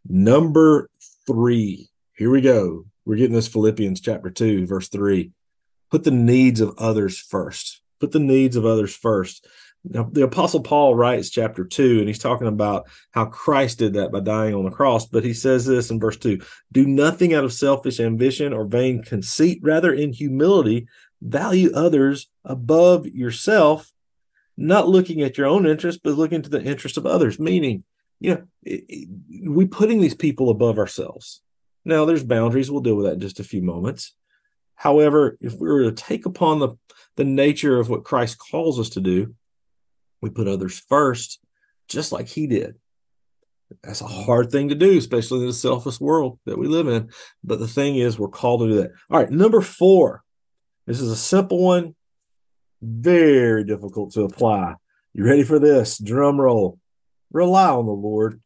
Number 0.09 0.89
three, 1.27 1.91
here 2.17 2.31
we 2.31 2.41
go. 2.41 2.87
We're 3.05 3.17
getting 3.17 3.35
this 3.35 3.49
Philippians 3.49 4.01
chapter 4.01 4.31
2, 4.31 4.67
verse 4.67 4.89
3 4.89 5.33
put 5.91 6.05
the 6.05 6.11
needs 6.11 6.61
of 6.61 6.77
others 6.79 7.19
first. 7.19 7.81
Put 8.01 8.13
the 8.13 8.19
needs 8.19 8.57
of 8.57 8.67
others 8.67 8.95
first. 8.95 9.47
Now, 9.89 10.09
the 10.11 10.25
Apostle 10.25 10.63
Paul 10.63 10.97
writes 10.97 11.31
chapter 11.31 11.65
2, 11.65 11.99
and 12.01 12.09
he's 12.09 12.19
talking 12.19 12.49
about 12.49 12.89
how 13.13 13.27
Christ 13.27 13.79
did 13.79 13.95
that 13.95 14.11
by 14.11 14.21
dying 14.21 14.55
on 14.55 14.65
the 14.65 14.71
cross. 14.71 15.07
But 15.07 15.25
he 15.25 15.33
says 15.33 15.65
this 15.65 15.91
in 15.91 16.01
verse 16.01 16.17
2 16.17 16.41
Do 16.73 16.87
nothing 16.87 17.35
out 17.35 17.45
of 17.45 17.53
selfish 17.53 18.01
ambition 18.01 18.53
or 18.53 18.65
vain 18.65 19.03
conceit, 19.03 19.61
rather, 19.63 19.93
in 19.93 20.13
humility, 20.13 20.89
value 21.23 21.71
others 21.73 22.29
above 22.45 23.07
yourself, 23.07 23.93
not 24.57 24.89
looking 24.89 25.23
at 25.23 25.39
your 25.39 25.47
own 25.47 25.67
interest, 25.67 26.01
but 26.03 26.15
looking 26.15 26.43
to 26.43 26.51
the 26.51 26.63
interest 26.63 26.97
of 26.97 27.07
others. 27.07 27.39
Meaning, 27.39 27.85
you 28.19 28.35
know, 28.35 29.51
we 29.51 29.67
putting 29.67 30.01
these 30.01 30.15
people 30.15 30.51
above 30.51 30.79
ourselves. 30.79 31.43
Now, 31.85 32.05
there's 32.05 32.25
boundaries. 32.25 32.71
We'll 32.71 32.81
deal 32.81 32.97
with 32.97 33.07
that 33.07 33.15
in 33.15 33.21
just 33.21 33.39
a 33.41 33.45
few 33.45 33.63
moments. 33.63 34.15
However, 34.75 35.39
if 35.41 35.55
we 35.55 35.69
were 35.69 35.85
to 35.85 35.93
take 35.93 36.27
upon 36.27 36.59
the, 36.59 36.77
the 37.15 37.25
nature 37.25 37.79
of 37.79 37.89
what 37.89 38.05
Christ 38.05 38.39
calls 38.39 38.81
us 38.81 38.91
to 38.91 39.01
do, 39.01 39.35
we 40.21 40.31
put 40.31 40.49
others 40.49 40.79
first, 40.89 41.41
just 41.89 42.13
like 42.13 42.29
he 42.29 42.47
did. 42.47 42.77
That's 43.83 44.01
a 44.01 44.07
hard 44.07 44.51
thing 44.51 44.69
to 44.69 44.75
do, 44.75 44.97
especially 44.97 45.41
in 45.41 45.47
the 45.47 45.53
selfish 45.53 46.01
world 46.01 46.39
that 46.47 46.59
we 46.59 46.69
live 46.69 46.87
in. 46.89 47.11
But 47.43 47.59
the 47.59 47.69
thing 47.69 47.97
is, 47.97 48.19
we're 48.19 48.29
called 48.29 48.61
to 48.61 48.69
do 48.69 48.75
that. 48.77 48.93
All 49.11 49.19
right, 49.19 49.31
number 49.31 49.61
four. 49.61 50.23
This 50.87 51.01
is 51.01 51.11
a 51.11 51.17
simple 51.17 51.65
one, 51.65 51.97
very 52.81 53.65
difficult 53.65 54.13
to 54.13 54.23
apply. 54.23 54.75
You 55.15 55.25
ready 55.25 55.43
for 55.43 55.59
this? 55.59 55.99
Drum 55.99 56.41
roll. 56.41 56.79
Rely 57.33 57.71
on 57.71 57.87
the 57.87 57.93
Lord. 57.93 58.41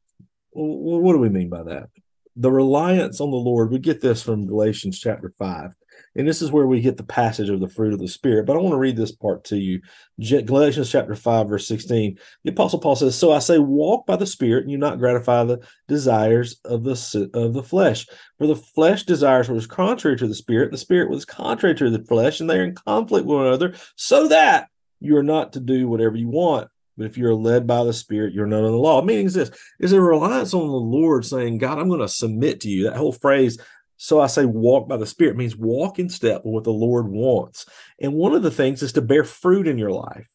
What 0.52 1.12
do 1.12 1.18
we 1.18 1.28
mean 1.28 1.50
by 1.50 1.64
that? 1.64 1.90
The 2.36 2.50
reliance 2.50 3.20
on 3.20 3.30
the 3.30 3.36
Lord, 3.36 3.70
we 3.70 3.78
get 3.78 4.00
this 4.00 4.22
from 4.22 4.46
Galatians 4.46 4.98
chapter 4.98 5.34
5. 5.38 5.74
And 6.16 6.26
this 6.26 6.42
is 6.42 6.50
where 6.50 6.66
we 6.66 6.80
get 6.80 6.96
the 6.96 7.02
passage 7.02 7.48
of 7.48 7.60
the 7.60 7.68
fruit 7.68 7.92
of 7.92 7.98
the 7.98 8.08
Spirit. 8.08 8.46
But 8.46 8.56
I 8.56 8.60
want 8.60 8.72
to 8.72 8.78
read 8.78 8.96
this 8.96 9.12
part 9.12 9.44
to 9.44 9.56
you. 9.56 9.80
Galatians 10.18 10.90
chapter 10.90 11.14
5, 11.14 11.48
verse 11.48 11.66
16. 11.66 12.18
The 12.44 12.50
Apostle 12.50 12.78
Paul 12.78 12.96
says, 12.96 13.16
So 13.16 13.32
I 13.32 13.38
say, 13.38 13.58
walk 13.58 14.06
by 14.06 14.16
the 14.16 14.26
Spirit, 14.26 14.62
and 14.62 14.70
you 14.70 14.78
not 14.78 14.98
gratify 14.98 15.44
the 15.44 15.60
desires 15.88 16.60
of 16.64 16.84
the, 16.84 17.30
of 17.34 17.54
the 17.54 17.62
flesh. 17.62 18.06
For 18.38 18.46
the 18.46 18.56
flesh 18.56 19.04
desires 19.04 19.48
what 19.48 19.58
is 19.58 19.66
contrary 19.66 20.16
to 20.18 20.26
the 20.26 20.34
Spirit, 20.34 20.70
the 20.70 20.78
Spirit 20.78 21.10
was 21.10 21.24
contrary 21.24 21.74
to 21.76 21.90
the 21.90 22.04
flesh, 22.04 22.40
and 22.40 22.48
they 22.48 22.58
are 22.58 22.64
in 22.64 22.74
conflict 22.74 23.26
with 23.26 23.36
one 23.36 23.46
another, 23.46 23.74
so 23.96 24.28
that 24.28 24.68
you 25.00 25.16
are 25.16 25.22
not 25.22 25.54
to 25.54 25.60
do 25.60 25.88
whatever 25.88 26.16
you 26.16 26.28
want. 26.28 26.68
But 27.00 27.06
if 27.06 27.16
you're 27.16 27.34
led 27.34 27.66
by 27.66 27.84
the 27.84 27.94
Spirit, 27.94 28.34
you're 28.34 28.46
not 28.46 28.58
under 28.58 28.70
the 28.72 28.76
law. 28.76 29.00
Meaning 29.00 29.24
is 29.24 29.32
this 29.32 29.50
is 29.78 29.92
a 29.92 30.00
reliance 30.00 30.52
on 30.52 30.66
the 30.66 30.74
Lord 30.74 31.24
saying, 31.24 31.56
God, 31.56 31.78
I'm 31.78 31.88
going 31.88 32.00
to 32.00 32.08
submit 32.08 32.60
to 32.60 32.68
you. 32.68 32.84
That 32.84 32.96
whole 32.96 33.12
phrase, 33.12 33.58
so 34.02 34.18
I 34.18 34.28
say 34.28 34.46
walk 34.46 34.88
by 34.88 34.96
the 34.96 35.06
Spirit 35.06 35.36
means 35.36 35.54
walk 35.54 35.98
in 35.98 36.08
step 36.08 36.42
with 36.42 36.54
what 36.54 36.64
the 36.64 36.72
Lord 36.72 37.08
wants. 37.08 37.66
And 38.00 38.14
one 38.14 38.32
of 38.32 38.42
the 38.42 38.50
things 38.50 38.82
is 38.82 38.94
to 38.94 39.02
bear 39.02 39.24
fruit 39.24 39.68
in 39.68 39.76
your 39.76 39.90
life. 39.90 40.26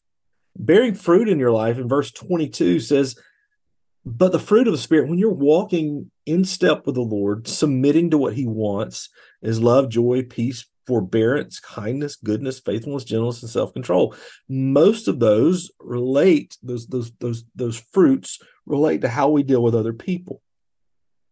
Bearing 0.54 0.94
fruit 0.94 1.28
in 1.28 1.40
your 1.40 1.50
life 1.50 1.76
in 1.76 1.88
verse 1.88 2.12
22 2.12 2.78
says, 2.78 3.18
but 4.04 4.30
the 4.30 4.38
fruit 4.38 4.68
of 4.68 4.72
the 4.72 4.78
Spirit, 4.78 5.08
when 5.08 5.18
you're 5.18 5.32
walking 5.32 6.12
in 6.26 6.44
step 6.44 6.86
with 6.86 6.94
the 6.94 7.00
Lord, 7.00 7.48
submitting 7.48 8.08
to 8.10 8.18
what 8.18 8.34
He 8.34 8.46
wants, 8.46 9.08
is 9.42 9.60
love, 9.60 9.88
joy, 9.88 10.22
peace, 10.22 10.64
forbearance, 10.86 11.58
kindness, 11.58 12.14
goodness, 12.14 12.60
faithfulness, 12.60 13.02
gentleness, 13.02 13.42
and 13.42 13.50
self-control. 13.50 14.14
Most 14.48 15.08
of 15.08 15.18
those 15.18 15.72
relate 15.80 16.56
those 16.62 16.86
those 16.86 17.10
those 17.18 17.42
those 17.56 17.82
fruits 17.92 18.38
relate 18.64 19.00
to 19.00 19.08
how 19.08 19.28
we 19.28 19.42
deal 19.42 19.60
with 19.60 19.74
other 19.74 19.92
people. 19.92 20.40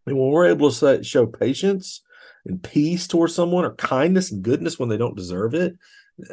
And 0.05 0.17
when 0.17 0.31
we're 0.31 0.49
able 0.49 0.69
to 0.69 1.01
show 1.01 1.25
patience, 1.25 2.01
and 2.45 2.61
peace 2.61 3.07
towards 3.07 3.33
someone 3.33 3.65
or 3.65 3.75
kindness 3.75 4.31
and 4.31 4.43
goodness 4.43 4.77
when 4.77 4.89
they 4.89 4.97
don't 4.97 5.17
deserve 5.17 5.53
it, 5.53 5.75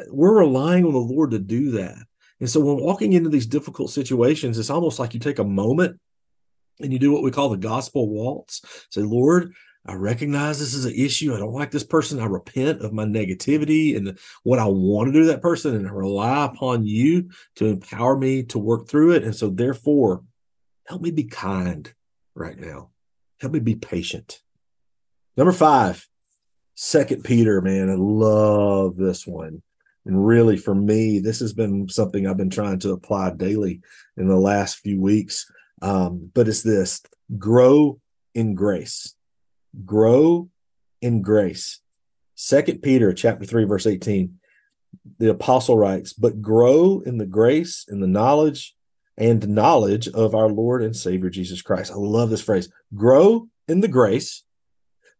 we're 0.09 0.39
relying 0.39 0.85
on 0.85 0.93
the 0.93 0.99
Lord 0.99 1.31
to 1.31 1.39
do 1.39 1.71
that. 1.71 1.97
And 2.39 2.49
so 2.49 2.59
when 2.59 2.83
walking 2.83 3.13
into 3.13 3.29
these 3.29 3.47
difficult 3.47 3.89
situations, 3.89 4.57
it's 4.57 4.69
almost 4.69 4.99
like 4.99 5.13
you 5.13 5.19
take 5.19 5.39
a 5.39 5.43
moment 5.43 5.99
and 6.79 6.91
you 6.91 6.99
do 6.99 7.11
what 7.11 7.23
we 7.23 7.31
call 7.31 7.49
the 7.49 7.57
gospel 7.57 8.09
waltz. 8.09 8.61
Say, 8.89 9.01
Lord, 9.01 9.53
I 9.85 9.95
recognize 9.95 10.59
this 10.59 10.73
is 10.73 10.85
an 10.85 10.93
issue. 10.93 11.33
I 11.33 11.39
don't 11.39 11.53
like 11.53 11.71
this 11.71 11.83
person. 11.83 12.19
I 12.19 12.25
repent 12.25 12.81
of 12.81 12.93
my 12.93 13.03
negativity 13.03 13.97
and 13.97 14.17
what 14.43 14.59
I 14.59 14.65
want 14.65 15.07
to 15.07 15.11
do 15.13 15.21
to 15.21 15.27
that 15.27 15.41
person, 15.41 15.75
and 15.75 15.87
I 15.87 15.91
rely 15.91 16.45
upon 16.45 16.85
you 16.85 17.29
to 17.55 17.65
empower 17.65 18.17
me 18.17 18.43
to 18.43 18.59
work 18.59 18.87
through 18.87 19.11
it. 19.15 19.23
And 19.23 19.35
so, 19.35 19.49
therefore, 19.49 20.23
help 20.87 21.01
me 21.01 21.11
be 21.11 21.25
kind 21.25 21.93
right 22.33 22.57
now. 22.57 22.91
Help 23.41 23.53
me 23.53 23.59
be 23.59 23.75
patient. 23.75 24.41
Number 25.35 25.51
five, 25.51 26.07
Second 26.75 27.23
Peter, 27.23 27.61
man, 27.61 27.89
I 27.89 27.95
love 27.95 28.97
this 28.97 29.27
one. 29.27 29.61
And 30.05 30.25
really, 30.25 30.57
for 30.57 30.75
me, 30.75 31.19
this 31.19 31.39
has 31.39 31.53
been 31.53 31.87
something 31.87 32.27
I've 32.27 32.37
been 32.37 32.49
trying 32.49 32.79
to 32.79 32.91
apply 32.91 33.31
daily 33.31 33.81
in 34.17 34.27
the 34.27 34.37
last 34.37 34.79
few 34.79 34.99
weeks. 34.99 35.49
Um, 35.81 36.31
but 36.33 36.47
it's 36.47 36.61
this 36.61 37.01
grow 37.37 37.99
in 38.33 38.55
grace. 38.55 39.15
Grow 39.85 40.49
in 41.01 41.21
grace. 41.21 41.79
Second 42.35 42.81
Peter 42.81 43.13
chapter 43.13 43.45
3, 43.45 43.63
verse 43.65 43.87
18. 43.87 44.39
The 45.19 45.31
apostle 45.31 45.77
writes, 45.77 46.13
but 46.13 46.41
grow 46.41 47.01
in 47.05 47.17
the 47.17 47.25
grace 47.25 47.85
and 47.87 48.01
the 48.01 48.07
knowledge 48.07 48.75
and 49.17 49.47
knowledge 49.47 50.07
of 50.09 50.35
our 50.35 50.49
Lord 50.49 50.83
and 50.83 50.95
Savior 50.95 51.29
Jesus 51.29 51.61
Christ. 51.61 51.91
I 51.91 51.95
love 51.95 52.29
this 52.29 52.41
phrase. 52.41 52.69
Grow 52.95 53.47
in 53.67 53.81
the 53.81 53.87
grace 53.87 54.43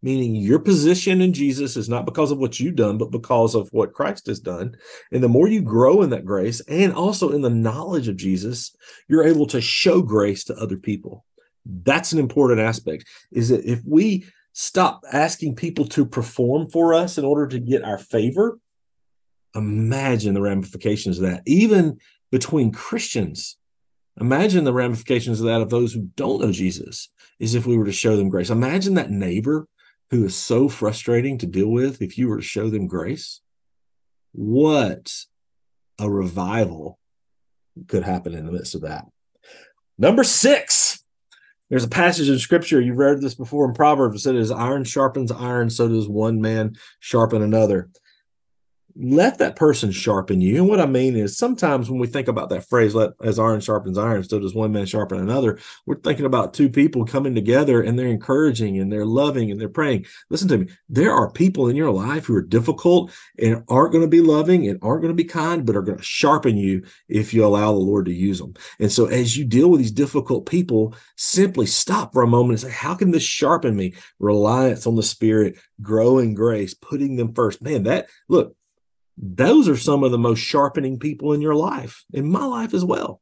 meaning 0.03 0.35
your 0.35 0.59
position 0.59 1.21
in 1.21 1.33
Jesus 1.33 1.77
is 1.77 1.87
not 1.87 2.05
because 2.05 2.29
of 2.29 2.37
what 2.37 2.59
you've 2.59 2.75
done, 2.75 2.97
but 2.97 3.09
because 3.09 3.55
of 3.55 3.69
what 3.71 3.93
Christ 3.93 4.27
has 4.27 4.39
done. 4.39 4.75
And 5.11 5.23
the 5.23 5.29
more 5.29 5.47
you 5.47 5.61
grow 5.61 6.01
in 6.01 6.09
that 6.09 6.25
grace 6.25 6.59
and 6.67 6.93
also 6.93 7.29
in 7.31 7.41
the 7.41 7.49
knowledge 7.49 8.09
of 8.09 8.17
Jesus, 8.17 8.75
you're 9.07 9.23
able 9.23 9.47
to 9.47 9.61
show 9.61 10.01
grace 10.01 10.43
to 10.45 10.55
other 10.55 10.77
people. 10.77 11.25
That's 11.65 12.11
an 12.11 12.19
important 12.19 12.59
aspect. 12.59 13.05
Is 13.31 13.47
that 13.49 13.63
if 13.63 13.79
we 13.87 14.25
stop 14.51 15.03
asking 15.11 15.55
people 15.55 15.85
to 15.85 16.05
perform 16.05 16.69
for 16.69 16.93
us 16.93 17.17
in 17.17 17.23
order 17.23 17.47
to 17.47 17.59
get 17.59 17.85
our 17.85 17.97
favor, 17.97 18.59
imagine 19.55 20.33
the 20.33 20.41
ramifications 20.41 21.17
of 21.17 21.23
that, 21.23 21.43
even 21.45 21.97
between 22.29 22.73
Christians. 22.73 23.57
Imagine 24.19 24.65
the 24.65 24.73
ramifications 24.73 25.39
of 25.39 25.47
that 25.47 25.61
of 25.61 25.69
those 25.69 25.93
who 25.93 26.09
don't 26.17 26.41
know 26.41 26.51
Jesus, 26.51 27.09
is 27.39 27.55
if 27.55 27.65
we 27.65 27.77
were 27.77 27.85
to 27.85 27.93
show 27.93 28.17
them 28.17 28.29
grace. 28.29 28.49
Imagine 28.49 28.95
that 28.95 29.09
neighbor 29.09 29.67
who 30.13 30.25
is 30.25 30.35
so 30.35 30.69
frustrating 30.69 31.39
to 31.39 31.47
deal 31.47 31.69
with 31.69 32.01
if 32.01 32.17
you 32.17 32.27
were 32.27 32.37
to 32.37 32.43
show 32.43 32.69
them 32.69 32.87
grace, 32.87 33.41
what 34.31 35.11
a 35.99 36.09
revival 36.09 36.99
could 37.87 38.03
happen 38.03 38.35
in 38.35 38.45
the 38.45 38.51
midst 38.51 38.75
of 38.75 38.81
that. 38.81 39.05
Number 39.97 40.23
six, 40.23 41.03
there's 41.69 41.83
a 41.83 41.89
passage 41.89 42.29
in 42.29 42.37
scripture, 42.37 42.79
you've 42.79 42.97
read 42.97 43.21
this 43.21 43.33
before 43.33 43.65
in 43.65 43.73
Proverbs, 43.73 44.25
it 44.27 44.33
says, 44.33 44.51
iron 44.51 44.83
sharpens 44.83 45.31
iron, 45.31 45.71
so 45.71 45.87
does 45.87 46.07
one 46.07 46.39
man 46.39 46.75
sharpen 46.99 47.41
another 47.41 47.89
let 48.95 49.39
that 49.39 49.55
person 49.55 49.91
sharpen 49.91 50.39
you. 50.39 50.57
And 50.57 50.67
what 50.67 50.79
I 50.79 50.85
mean 50.85 51.15
is 51.15 51.37
sometimes 51.37 51.89
when 51.89 51.99
we 51.99 52.07
think 52.07 52.27
about 52.27 52.49
that 52.49 52.67
phrase, 52.67 52.93
let 52.93 53.11
as 53.23 53.39
iron 53.39 53.59
sharpens 53.59 53.97
iron, 53.97 54.23
so 54.23 54.39
does 54.39 54.53
one 54.53 54.71
man 54.71 54.85
sharpen 54.85 55.19
another, 55.19 55.59
we're 55.85 55.95
thinking 55.95 56.25
about 56.25 56.53
two 56.53 56.69
people 56.69 57.05
coming 57.05 57.33
together 57.33 57.81
and 57.81 57.97
they're 57.97 58.07
encouraging 58.07 58.79
and 58.79 58.91
they're 58.91 59.05
loving 59.05 59.49
and 59.49 59.59
they're 59.59 59.69
praying. 59.69 60.05
Listen 60.29 60.47
to 60.49 60.57
me. 60.59 60.67
There 60.89 61.11
are 61.11 61.31
people 61.31 61.67
in 61.67 61.75
your 61.75 61.91
life 61.91 62.25
who 62.25 62.35
are 62.35 62.41
difficult 62.41 63.11
and 63.39 63.63
aren't 63.67 63.91
going 63.93 64.03
to 64.03 64.07
be 64.07 64.21
loving 64.21 64.67
and 64.67 64.77
aren't 64.81 65.01
going 65.01 65.15
to 65.15 65.23
be 65.23 65.27
kind, 65.27 65.65
but 65.65 65.75
are 65.75 65.81
going 65.81 65.97
to 65.97 66.03
sharpen 66.03 66.57
you 66.57 66.83
if 67.09 67.33
you 67.33 67.43
allow 67.43 67.71
the 67.71 67.79
Lord 67.79 68.05
to 68.05 68.13
use 68.13 68.39
them. 68.39 68.53
And 68.79 68.91
so 68.91 69.07
as 69.07 69.35
you 69.35 69.45
deal 69.45 69.69
with 69.69 69.79
these 69.79 69.91
difficult 69.91 70.45
people, 70.45 70.95
simply 71.15 71.65
stop 71.65 72.13
for 72.13 72.21
a 72.21 72.27
moment 72.27 72.61
and 72.61 72.71
say, 72.71 72.75
how 72.75 72.93
can 72.93 73.11
this 73.11 73.23
sharpen 73.23 73.75
me? 73.75 73.95
Reliance 74.19 74.85
on 74.85 74.95
the 74.95 75.03
spirit, 75.03 75.57
growing 75.81 76.35
grace, 76.35 76.73
putting 76.75 77.15
them 77.15 77.33
first. 77.33 77.61
Man, 77.61 77.83
that 77.83 78.07
look, 78.29 78.55
those 79.17 79.67
are 79.67 79.77
some 79.77 80.03
of 80.03 80.11
the 80.11 80.17
most 80.17 80.39
sharpening 80.39 80.99
people 80.99 81.33
in 81.33 81.41
your 81.41 81.55
life, 81.55 82.03
in 82.13 82.29
my 82.29 82.45
life 82.45 82.73
as 82.73 82.83
well. 82.83 83.21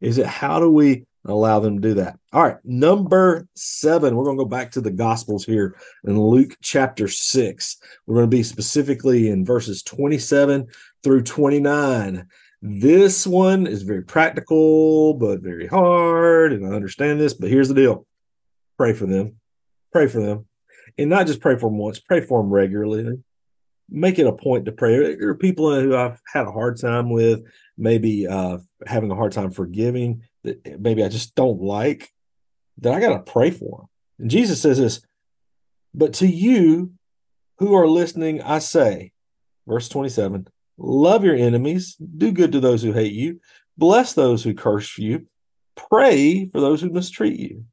Is 0.00 0.18
it 0.18 0.26
how 0.26 0.60
do 0.60 0.70
we 0.70 1.06
allow 1.24 1.58
them 1.58 1.76
to 1.76 1.88
do 1.88 1.94
that? 1.94 2.18
All 2.32 2.42
right, 2.42 2.58
number 2.64 3.48
seven, 3.56 4.14
we're 4.14 4.24
going 4.24 4.38
to 4.38 4.44
go 4.44 4.48
back 4.48 4.72
to 4.72 4.80
the 4.80 4.92
Gospels 4.92 5.44
here 5.44 5.76
in 6.04 6.20
Luke 6.20 6.56
chapter 6.62 7.08
six. 7.08 7.78
We're 8.06 8.16
going 8.16 8.30
to 8.30 8.36
be 8.36 8.44
specifically 8.44 9.28
in 9.28 9.44
verses 9.44 9.82
27 9.82 10.68
through 11.02 11.22
29. 11.22 12.26
This 12.60 13.26
one 13.26 13.66
is 13.66 13.82
very 13.82 14.02
practical, 14.02 15.14
but 15.14 15.40
very 15.40 15.66
hard. 15.66 16.52
And 16.52 16.66
I 16.66 16.70
understand 16.70 17.20
this, 17.20 17.34
but 17.34 17.50
here's 17.50 17.68
the 17.68 17.74
deal 17.74 18.06
pray 18.76 18.92
for 18.92 19.06
them. 19.06 19.36
Pray 19.92 20.06
for 20.06 20.20
them. 20.20 20.46
And 20.96 21.10
not 21.10 21.26
just 21.26 21.40
pray 21.40 21.56
for 21.56 21.68
them 21.68 21.78
once, 21.78 21.98
pray 21.98 22.20
for 22.20 22.40
them 22.40 22.50
regularly 22.50 23.18
make 23.88 24.18
it 24.18 24.26
a 24.26 24.32
point 24.32 24.66
to 24.66 24.72
pray. 24.72 25.16
There 25.16 25.28
are 25.28 25.34
people 25.34 25.74
who 25.80 25.96
I've 25.96 26.20
had 26.26 26.46
a 26.46 26.52
hard 26.52 26.80
time 26.80 27.10
with, 27.10 27.42
maybe 27.76 28.26
uh, 28.26 28.58
having 28.86 29.10
a 29.10 29.16
hard 29.16 29.32
time 29.32 29.50
forgiving, 29.50 30.22
that 30.44 30.80
maybe 30.80 31.02
I 31.02 31.08
just 31.08 31.34
don't 31.34 31.60
like, 31.60 32.12
that 32.78 32.92
I 32.92 33.00
got 33.00 33.24
to 33.24 33.32
pray 33.32 33.50
for 33.50 33.78
them. 33.78 33.88
And 34.18 34.30
Jesus 34.30 34.60
says 34.60 34.78
this, 34.78 35.00
but 35.94 36.14
to 36.14 36.26
you 36.26 36.92
who 37.58 37.74
are 37.74 37.88
listening, 37.88 38.42
I 38.42 38.58
say, 38.58 39.12
verse 39.66 39.88
27, 39.88 40.48
love 40.76 41.24
your 41.24 41.34
enemies, 41.34 41.96
do 41.96 42.30
good 42.30 42.52
to 42.52 42.60
those 42.60 42.82
who 42.82 42.92
hate 42.92 43.12
you, 43.12 43.40
bless 43.76 44.12
those 44.12 44.44
who 44.44 44.54
curse 44.54 44.98
you, 44.98 45.26
pray 45.76 46.48
for 46.48 46.60
those 46.60 46.80
who 46.80 46.90
mistreat 46.90 47.38
you. 47.38 47.64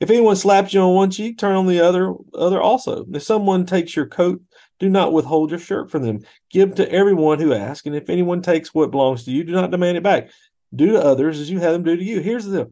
If 0.00 0.10
anyone 0.10 0.36
slaps 0.36 0.72
you 0.72 0.80
on 0.80 0.94
one 0.94 1.10
cheek, 1.10 1.38
turn 1.38 1.56
on 1.56 1.66
the 1.66 1.80
other 1.80 2.14
other 2.34 2.60
also. 2.60 3.04
If 3.12 3.22
someone 3.22 3.66
takes 3.66 3.96
your 3.96 4.06
coat, 4.06 4.40
do 4.78 4.88
not 4.88 5.12
withhold 5.12 5.50
your 5.50 5.58
shirt 5.58 5.90
from 5.90 6.02
them. 6.02 6.20
Give 6.50 6.74
to 6.76 6.90
everyone 6.90 7.40
who 7.40 7.52
asks, 7.52 7.86
and 7.86 7.96
if 7.96 8.08
anyone 8.08 8.42
takes 8.42 8.72
what 8.72 8.90
belongs 8.90 9.24
to 9.24 9.30
you, 9.30 9.44
do 9.44 9.52
not 9.52 9.70
demand 9.70 9.96
it 9.96 10.02
back. 10.02 10.30
Do 10.74 10.92
to 10.92 11.02
others 11.02 11.40
as 11.40 11.50
you 11.50 11.60
have 11.60 11.72
them 11.72 11.82
do 11.82 11.96
to 11.96 12.04
you. 12.04 12.20
Here's 12.20 12.44
the 12.44 12.70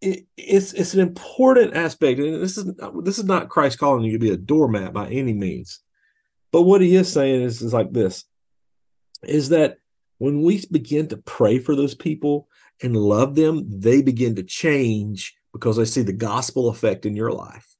it, 0.00 0.26
it's 0.36 0.72
it's 0.72 0.94
an 0.94 1.00
important 1.00 1.74
aspect, 1.74 2.18
and 2.18 2.40
this 2.40 2.56
is 2.56 2.72
this 3.02 3.18
is 3.18 3.24
not 3.24 3.48
Christ 3.48 3.78
calling 3.78 4.04
you 4.04 4.12
to 4.12 4.18
be 4.18 4.30
a 4.30 4.36
doormat 4.36 4.92
by 4.92 5.08
any 5.08 5.32
means. 5.32 5.80
But 6.52 6.62
what 6.62 6.80
he 6.80 6.96
is 6.96 7.12
saying 7.12 7.42
is, 7.42 7.62
is 7.62 7.72
like 7.72 7.92
this: 7.92 8.24
is 9.22 9.50
that 9.50 9.78
when 10.18 10.42
we 10.42 10.64
begin 10.70 11.08
to 11.08 11.16
pray 11.16 11.58
for 11.58 11.74
those 11.74 11.94
people 11.94 12.48
and 12.82 12.96
love 12.96 13.34
them, 13.34 13.64
they 13.68 14.02
begin 14.02 14.36
to 14.36 14.42
change 14.42 15.34
because 15.52 15.76
they 15.76 15.84
see 15.84 16.02
the 16.02 16.12
gospel 16.12 16.68
effect 16.68 17.04
in 17.04 17.16
your 17.16 17.32
life. 17.32 17.76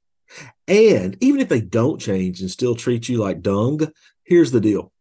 And 0.71 1.17
even 1.19 1.41
if 1.41 1.49
they 1.49 1.59
don't 1.59 1.99
change 1.99 2.39
and 2.39 2.49
still 2.49 2.75
treat 2.75 3.09
you 3.09 3.17
like 3.17 3.41
dung, 3.41 3.91
here's 4.23 4.51
the 4.51 4.61
deal 4.61 4.93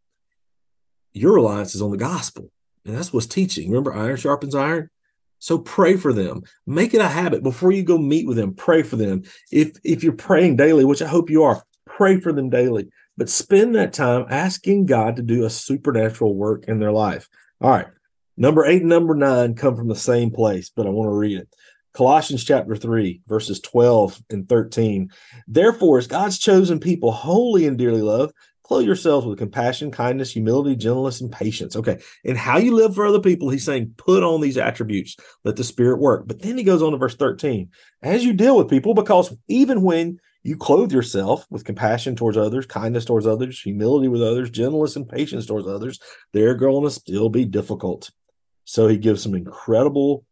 your 1.12 1.34
reliance 1.34 1.76
is 1.76 1.82
on 1.82 1.92
the 1.92 1.96
gospel. 1.96 2.50
And 2.84 2.96
that's 2.96 3.12
what's 3.12 3.26
teaching. 3.26 3.68
Remember, 3.68 3.94
iron 3.94 4.16
sharpens 4.16 4.56
iron? 4.56 4.90
So 5.38 5.58
pray 5.58 5.96
for 5.96 6.12
them. 6.12 6.42
Make 6.66 6.92
it 6.92 7.00
a 7.00 7.06
habit 7.06 7.44
before 7.44 7.70
you 7.70 7.84
go 7.84 7.98
meet 7.98 8.26
with 8.26 8.36
them. 8.36 8.54
Pray 8.54 8.82
for 8.82 8.96
them. 8.96 9.22
If 9.52 9.76
if 9.84 10.02
you're 10.02 10.12
praying 10.12 10.56
daily, 10.56 10.84
which 10.84 11.02
I 11.02 11.06
hope 11.06 11.30
you 11.30 11.44
are, 11.44 11.62
pray 11.86 12.18
for 12.18 12.32
them 12.32 12.50
daily. 12.50 12.88
But 13.16 13.28
spend 13.28 13.76
that 13.76 13.92
time 13.92 14.26
asking 14.28 14.86
God 14.86 15.16
to 15.16 15.22
do 15.22 15.44
a 15.44 15.50
supernatural 15.50 16.34
work 16.34 16.64
in 16.66 16.80
their 16.80 16.92
life. 16.92 17.28
All 17.60 17.70
right. 17.70 17.86
Number 18.36 18.64
eight 18.64 18.80
and 18.80 18.90
number 18.90 19.14
nine 19.14 19.54
come 19.54 19.76
from 19.76 19.86
the 19.86 19.94
same 19.94 20.32
place, 20.32 20.72
but 20.74 20.86
I 20.86 20.90
want 20.90 21.08
to 21.08 21.16
read 21.16 21.38
it. 21.38 21.48
Colossians 21.92 22.44
chapter 22.44 22.76
3, 22.76 23.22
verses 23.26 23.60
12 23.60 24.22
and 24.30 24.48
13. 24.48 25.10
Therefore, 25.48 25.98
as 25.98 26.06
God's 26.06 26.38
chosen 26.38 26.78
people, 26.78 27.10
holy 27.10 27.66
and 27.66 27.76
dearly 27.76 28.02
loved, 28.02 28.32
clothe 28.62 28.84
yourselves 28.84 29.26
with 29.26 29.38
compassion, 29.38 29.90
kindness, 29.90 30.30
humility, 30.30 30.76
gentleness, 30.76 31.20
and 31.20 31.32
patience. 31.32 31.74
Okay. 31.74 31.98
And 32.24 32.38
how 32.38 32.58
you 32.58 32.72
live 32.72 32.94
for 32.94 33.04
other 33.04 33.18
people, 33.18 33.50
he's 33.50 33.64
saying, 33.64 33.94
put 33.96 34.22
on 34.22 34.40
these 34.40 34.56
attributes, 34.56 35.16
let 35.42 35.56
the 35.56 35.64
Spirit 35.64 35.98
work. 35.98 36.28
But 36.28 36.40
then 36.40 36.56
he 36.56 36.62
goes 36.62 36.80
on 36.80 36.92
to 36.92 36.98
verse 36.98 37.16
13. 37.16 37.70
As 38.02 38.24
you 38.24 38.32
deal 38.32 38.56
with 38.56 38.70
people, 38.70 38.94
because 38.94 39.36
even 39.48 39.82
when 39.82 40.20
you 40.44 40.56
clothe 40.56 40.92
yourself 40.92 41.44
with 41.50 41.64
compassion 41.64 42.14
towards 42.14 42.36
others, 42.36 42.64
kindness 42.66 43.04
towards 43.04 43.26
others, 43.26 43.60
humility 43.60 44.06
with 44.06 44.22
others, 44.22 44.50
gentleness 44.50 44.94
and 44.94 45.08
patience 45.08 45.46
towards 45.46 45.66
others, 45.66 45.98
they're 46.32 46.54
going 46.54 46.84
to 46.84 46.90
still 46.90 47.28
be 47.28 47.44
difficult. 47.44 48.12
So 48.64 48.86
he 48.86 48.98
gives 48.98 49.20
some 49.20 49.34
incredible, 49.34 50.24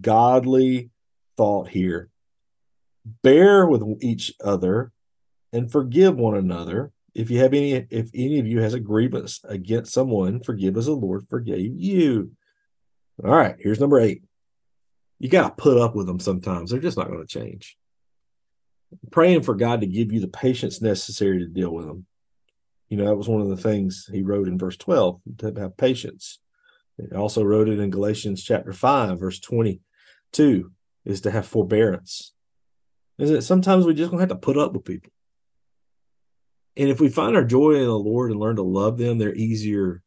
godly 0.00 0.91
thought 1.36 1.68
here. 1.68 2.08
Bear 3.22 3.66
with 3.66 3.82
each 4.00 4.32
other 4.42 4.92
and 5.52 5.70
forgive 5.70 6.16
one 6.16 6.36
another. 6.36 6.92
If 7.14 7.30
you 7.30 7.40
have 7.40 7.52
any, 7.52 7.72
if 7.72 8.10
any 8.14 8.38
of 8.38 8.46
you 8.46 8.60
has 8.60 8.74
a 8.74 8.80
grievance 8.80 9.40
against 9.44 9.92
someone, 9.92 10.42
forgive 10.42 10.76
as 10.76 10.86
the 10.86 10.92
Lord 10.92 11.26
forgave 11.28 11.76
you. 11.76 12.32
All 13.22 13.34
right, 13.34 13.56
here's 13.58 13.80
number 13.80 14.00
eight. 14.00 14.22
You 15.18 15.28
got 15.28 15.56
to 15.56 15.62
put 15.62 15.78
up 15.78 15.94
with 15.94 16.06
them 16.06 16.20
sometimes. 16.20 16.70
They're 16.70 16.80
just 16.80 16.96
not 16.96 17.08
going 17.08 17.20
to 17.20 17.26
change. 17.26 17.76
Praying 19.10 19.42
for 19.42 19.54
God 19.54 19.80
to 19.80 19.86
give 19.86 20.12
you 20.12 20.20
the 20.20 20.28
patience 20.28 20.80
necessary 20.80 21.38
to 21.40 21.46
deal 21.46 21.70
with 21.70 21.86
them. 21.86 22.06
You 22.88 22.96
know, 22.96 23.06
that 23.06 23.16
was 23.16 23.28
one 23.28 23.40
of 23.40 23.48
the 23.48 23.56
things 23.56 24.08
he 24.10 24.22
wrote 24.22 24.48
in 24.48 24.58
verse 24.58 24.76
12 24.76 25.20
to 25.38 25.54
have 25.58 25.76
patience. 25.76 26.40
He 26.98 27.14
also 27.14 27.42
wrote 27.42 27.68
it 27.68 27.78
in 27.78 27.90
Galatians 27.90 28.42
chapter 28.42 28.72
5, 28.72 29.18
verse 29.18 29.38
22 29.38 30.70
is 31.04 31.22
to 31.22 31.30
have 31.30 31.46
forbearance. 31.46 32.32
Is 33.18 33.30
that 33.30 33.42
sometimes 33.42 33.86
we 33.86 33.94
just 33.94 34.10
gonna 34.10 34.22
have 34.22 34.28
to 34.30 34.36
put 34.36 34.56
up 34.56 34.72
with 34.72 34.84
people. 34.84 35.12
And 36.76 36.88
if 36.88 37.00
we 37.00 37.08
find 37.08 37.36
our 37.36 37.44
joy 37.44 37.74
in 37.74 37.84
the 37.84 37.98
Lord 37.98 38.30
and 38.30 38.40
learn 38.40 38.56
to 38.56 38.62
love 38.62 38.96
them, 38.96 39.18
they're 39.18 39.34
easier 39.34 40.02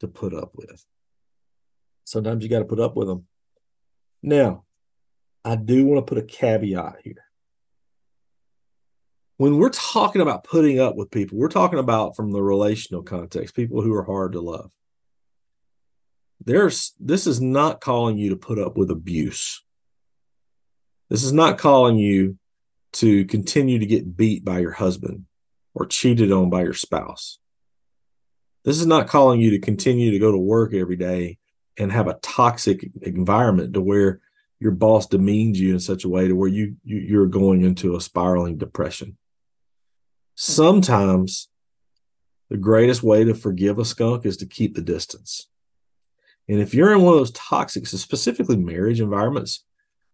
to 0.00 0.08
put 0.08 0.32
up 0.32 0.52
with. 0.54 0.84
Sometimes 2.04 2.42
you 2.42 2.48
got 2.48 2.60
to 2.60 2.64
put 2.64 2.80
up 2.80 2.96
with 2.96 3.08
them. 3.08 3.26
Now, 4.22 4.64
I 5.44 5.56
do 5.56 5.84
want 5.84 6.06
to 6.06 6.08
put 6.08 6.22
a 6.22 6.26
caveat 6.26 7.00
here. 7.04 7.24
When 9.36 9.58
we're 9.58 9.68
talking 9.68 10.20
about 10.22 10.44
putting 10.44 10.80
up 10.80 10.96
with 10.96 11.10
people, 11.10 11.38
we're 11.38 11.48
talking 11.48 11.78
about 11.78 12.16
from 12.16 12.32
the 12.32 12.42
relational 12.42 13.02
context, 13.02 13.54
people 13.54 13.82
who 13.82 13.94
are 13.94 14.02
hard 14.02 14.32
to 14.32 14.40
love. 14.40 14.72
There's 16.44 16.94
this 16.98 17.26
is 17.26 17.40
not 17.40 17.80
calling 17.80 18.16
you 18.16 18.30
to 18.30 18.36
put 18.36 18.58
up 18.58 18.76
with 18.76 18.90
abuse. 18.90 19.62
This 21.10 21.24
is 21.24 21.32
not 21.32 21.58
calling 21.58 21.96
you 21.96 22.38
to 22.94 23.24
continue 23.26 23.78
to 23.78 23.86
get 23.86 24.16
beat 24.16 24.44
by 24.44 24.58
your 24.58 24.72
husband 24.72 25.24
or 25.74 25.86
cheated 25.86 26.32
on 26.32 26.50
by 26.50 26.62
your 26.62 26.74
spouse. 26.74 27.38
This 28.64 28.80
is 28.80 28.86
not 28.86 29.08
calling 29.08 29.40
you 29.40 29.50
to 29.52 29.58
continue 29.58 30.10
to 30.10 30.18
go 30.18 30.30
to 30.30 30.38
work 30.38 30.74
every 30.74 30.96
day 30.96 31.38
and 31.78 31.92
have 31.92 32.08
a 32.08 32.18
toxic 32.20 32.90
environment 33.02 33.74
to 33.74 33.80
where 33.80 34.20
your 34.60 34.72
boss 34.72 35.06
demeans 35.06 35.60
you 35.60 35.72
in 35.72 35.80
such 35.80 36.04
a 36.04 36.08
way 36.08 36.26
to 36.26 36.34
where 36.34 36.48
you, 36.48 36.76
you 36.84 36.98
you're 36.98 37.26
going 37.26 37.62
into 37.62 37.94
a 37.94 38.00
spiraling 38.00 38.58
depression. 38.58 39.16
Sometimes 40.34 41.48
the 42.50 42.56
greatest 42.56 43.02
way 43.02 43.24
to 43.24 43.34
forgive 43.34 43.78
a 43.78 43.84
skunk 43.84 44.26
is 44.26 44.36
to 44.38 44.46
keep 44.46 44.74
the 44.74 44.82
distance. 44.82 45.48
And 46.48 46.60
if 46.60 46.74
you're 46.74 46.92
in 46.92 47.02
one 47.02 47.14
of 47.14 47.20
those 47.20 47.30
toxic, 47.32 47.86
specifically 47.86 48.56
marriage 48.56 49.00
environments, 49.00 49.64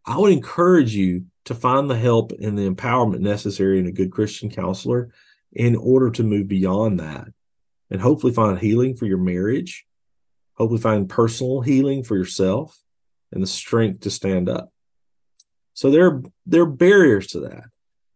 I 0.07 0.19
would 0.19 0.33
encourage 0.33 0.95
you 0.95 1.27
to 1.47 1.55
find 1.55 1.89
the 1.89 1.97
help 1.97 2.33
and 2.33 2.59
the 2.59 2.69
empowerment 2.69 3.21
necessary 3.21 3.79
in 3.79 3.87
a 3.87 3.93
good 3.93 4.11
Christian 4.11 4.51
counselor 4.51 5.11
in 5.53 5.77
order 5.77 6.11
to 6.11 6.23
move 6.23 6.49
beyond 6.49 7.01
that 7.01 7.29
and 7.91 8.01
hopefully 8.01 8.33
find 8.33 8.59
healing 8.59 8.97
for 8.97 9.07
your 9.07 9.19
marriage, 9.19 9.87
hopefully 10.55 10.81
find 10.81 11.09
personal 11.09 11.61
healing 11.61 12.03
for 12.03 12.17
yourself 12.17 12.79
and 13.33 13.43
the 13.43 13.47
strength 13.47 14.01
to 14.01 14.11
stand 14.11 14.49
up. 14.49 14.73
So 15.75 15.91
there, 15.91 16.23
there 16.47 16.63
are 16.63 16.67
barriers 16.67 17.29
to 17.29 17.41
that. 17.41 17.65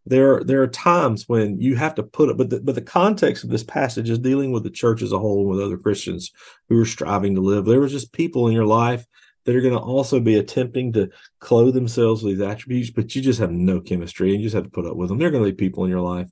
There, 0.07 0.43
there 0.43 0.63
are 0.63 0.69
times 0.69 1.29
when 1.29 1.61
you 1.61 1.77
have 1.77 1.95
to 1.97 2.03
put 2.03 2.31
it, 2.31 2.39
but 2.39 2.49
the, 2.49 2.61
but 2.61 2.75
the 2.75 2.83
context 2.83 3.45
of 3.45 3.51
this 3.51 3.65
passage 3.65 4.09
is 4.09 4.19
dealing 4.19 4.53
with 4.53 4.63
the 4.63 4.71
church 4.71 5.03
as 5.03 5.13
a 5.13 5.19
whole 5.19 5.41
and 5.41 5.51
with 5.51 5.61
other 5.61 5.77
Christians 5.77 6.33
who 6.69 6.81
are 6.81 6.87
striving 6.87 7.35
to 7.35 7.43
live. 7.43 7.67
There 7.67 7.81
was 7.81 7.93
just 7.93 8.13
people 8.13 8.49
in 8.49 8.55
your 8.55 8.65
life 8.65 9.07
that 9.49 9.57
are 9.57 9.63
going 9.63 9.73
to 9.73 9.81
also 9.81 10.21
be 10.21 10.37
attempting 10.37 10.93
to 10.93 11.09
clothe 11.39 11.73
themselves 11.73 12.23
with 12.23 12.37
these 12.37 12.47
attributes, 12.47 12.91
but 12.91 13.17
you 13.17 13.23
just 13.23 13.41
have 13.41 13.51
no 13.51 13.81
chemistry 13.81 14.29
and 14.29 14.43
you 14.43 14.47
just 14.47 14.55
have 14.55 14.65
to 14.65 14.71
put 14.71 14.85
up 14.85 14.95
with 14.95 15.09
them. 15.09 15.17
There 15.17 15.29
are 15.29 15.31
going 15.31 15.43
to 15.43 15.51
be 15.51 15.57
people 15.57 15.85
in 15.85 15.91
your 15.91 16.03
life 16.03 16.29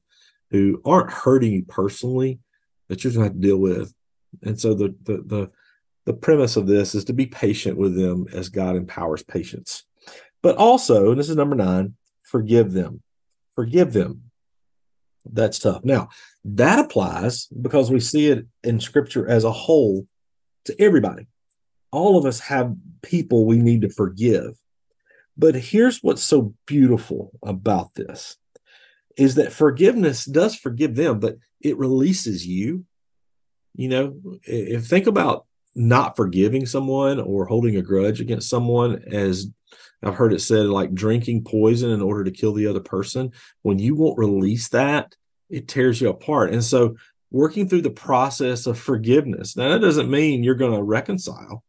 who 0.51 0.83
aren't 0.85 1.11
hurting 1.11 1.51
you 1.51 1.65
personally 1.65 2.41
that 2.91 3.03
you're 3.03 3.15
going 3.15 3.23
to 3.23 3.29
have 3.33 3.41
to 3.41 3.49
deal 3.49 3.57
with. 3.57 3.95
And 4.43 4.61
so 4.61 4.75
the, 4.75 4.95
the 5.05 5.17
the 5.25 5.51
the 6.05 6.13
premise 6.13 6.57
of 6.57 6.67
this 6.67 6.95
is 6.95 7.07
to 7.07 7.15
be 7.15 7.25
patient 7.25 7.79
with 7.79 7.97
them 7.97 8.27
as 8.35 8.51
God 8.51 8.77
empowers 8.77 9.23
patience. 9.23 9.85
But 10.43 10.57
also, 10.57 11.11
and 11.11 11.19
this 11.19 11.31
is 11.31 11.37
number 11.37 11.57
nine, 11.57 11.95
forgive 12.23 12.73
them. 12.73 13.03
Forgive 13.55 13.95
them. 13.95 14.25
That's 15.25 15.59
tough. 15.59 15.87
Now, 15.87 16.11
that 16.45 16.79
applies 16.79 17.47
because 17.47 17.91
we 17.91 17.99
see 17.99 18.27
it 18.27 18.47
in 18.63 18.79
scripture 18.79 19.27
as 19.27 19.45
a 19.45 19.53
whole 19.53 20.07
to 20.67 20.79
everybody. 20.79 21.29
All 21.97 22.19
of 22.19 22.27
us 22.27 22.41
have 22.41 22.77
people 23.01 23.47
we 23.47 23.57
need 23.57 23.81
to 23.81 23.89
forgive. 23.89 24.53
But 25.35 25.55
here's 25.55 26.03
what's 26.03 26.23
so 26.23 26.53
beautiful 26.67 27.31
about 27.43 27.95
this 27.95 28.37
is 29.17 29.37
that 29.37 29.51
forgiveness 29.51 30.27
does 30.27 30.55
forgive 30.55 30.95
them, 30.95 31.21
but 31.21 31.37
it 31.63 31.79
releases 31.79 32.47
you. 32.47 32.85
You 33.75 33.89
know, 33.89 34.17
if 34.43 34.87
think 34.87 35.07
about 35.07 35.47
not 35.75 36.17
forgiving 36.17 36.67
someone 36.67 37.19
or 37.19 37.47
holding 37.47 37.77
a 37.77 37.83
grudge 37.83 38.21
against 38.21 38.51
someone 38.51 39.03
as 39.11 39.49
I've 40.03 40.17
heard 40.17 40.35
it 40.35 40.41
said 40.41 40.67
like 40.67 40.93
drinking 40.93 41.45
poison 41.45 41.91
in 41.91 42.03
order 42.03 42.25
to 42.25 42.31
kill 42.31 42.53
the 42.53 42.67
other 42.67 42.81
person. 42.81 43.33
When 43.63 43.79
you 43.79 43.95
won't 43.95 44.19
release 44.19 44.69
that, 44.69 45.15
it 45.49 45.67
tears 45.67 46.01
you 46.01 46.11
apart. 46.11 46.53
And 46.53 46.63
so 46.63 46.97
working 47.31 47.69
through 47.69 47.83
the 47.83 47.91
process 47.91 48.67
of 48.67 48.79
forgiveness. 48.79 49.57
Now 49.57 49.71
that 49.71 49.81
doesn't 49.81 50.11
mean 50.11 50.45
you're 50.45 50.55
going 50.55 50.77
to 50.77 50.83
reconcile. 50.83 51.65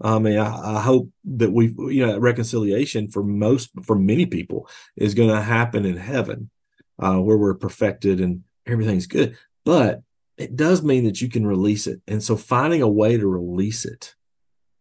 I 0.00 0.18
mean, 0.18 0.38
I, 0.38 0.76
I, 0.76 0.80
hope 0.80 1.10
that 1.24 1.50
we, 1.52 1.68
you 1.68 2.06
know, 2.06 2.18
reconciliation 2.18 3.08
for 3.08 3.22
most, 3.22 3.70
for 3.82 3.96
many 3.96 4.26
people 4.26 4.68
is 4.94 5.14
going 5.14 5.30
to 5.30 5.40
happen 5.40 5.86
in 5.86 5.96
heaven 5.96 6.50
uh, 6.98 7.16
where 7.16 7.38
we're 7.38 7.54
perfected 7.54 8.20
and 8.20 8.42
everything's 8.66 9.06
good. 9.06 9.38
But 9.64 10.02
it 10.36 10.54
does 10.54 10.82
mean 10.82 11.04
that 11.04 11.20
you 11.20 11.28
can 11.28 11.46
release 11.46 11.86
it. 11.86 12.02
And 12.06 12.22
so 12.22 12.36
finding 12.36 12.82
a 12.82 12.88
way 12.88 13.16
to 13.16 13.26
release 13.26 13.84
it, 13.86 14.14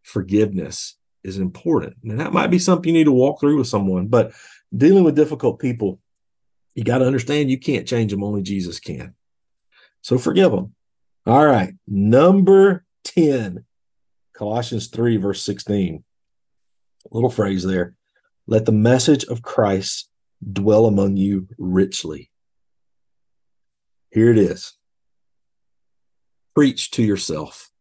forgiveness 0.03 0.97
is 1.23 1.37
important. 1.37 1.95
And 2.03 2.19
that 2.19 2.33
might 2.33 2.51
be 2.51 2.59
something 2.59 2.93
you 2.93 2.99
need 2.99 3.05
to 3.05 3.11
walk 3.11 3.39
through 3.39 3.57
with 3.57 3.67
someone. 3.67 4.07
But 4.07 4.33
dealing 4.75 5.03
with 5.03 5.15
difficult 5.15 5.59
people, 5.59 5.99
you 6.75 6.83
got 6.83 6.97
to 6.97 7.07
understand 7.07 7.49
you 7.49 7.59
can't 7.59 7.87
change 7.87 8.11
them, 8.11 8.23
only 8.23 8.41
Jesus 8.41 8.79
can. 8.79 9.15
So 10.01 10.17
forgive 10.17 10.51
them. 10.51 10.75
All 11.25 11.45
right. 11.45 11.73
Number 11.87 12.85
10, 13.05 13.65
Colossians 14.35 14.87
3, 14.87 15.17
verse 15.17 15.41
16. 15.43 16.03
little 17.11 17.29
phrase 17.29 17.63
there. 17.63 17.95
Let 18.47 18.65
the 18.65 18.71
message 18.73 19.23
of 19.25 19.41
Christ 19.41 20.09
dwell 20.51 20.85
among 20.85 21.15
you 21.15 21.47
richly. 21.57 22.29
Here 24.11 24.29
it 24.29 24.37
is. 24.37 24.73
Preach 26.53 26.91
to 26.91 27.03
yourself. 27.03 27.71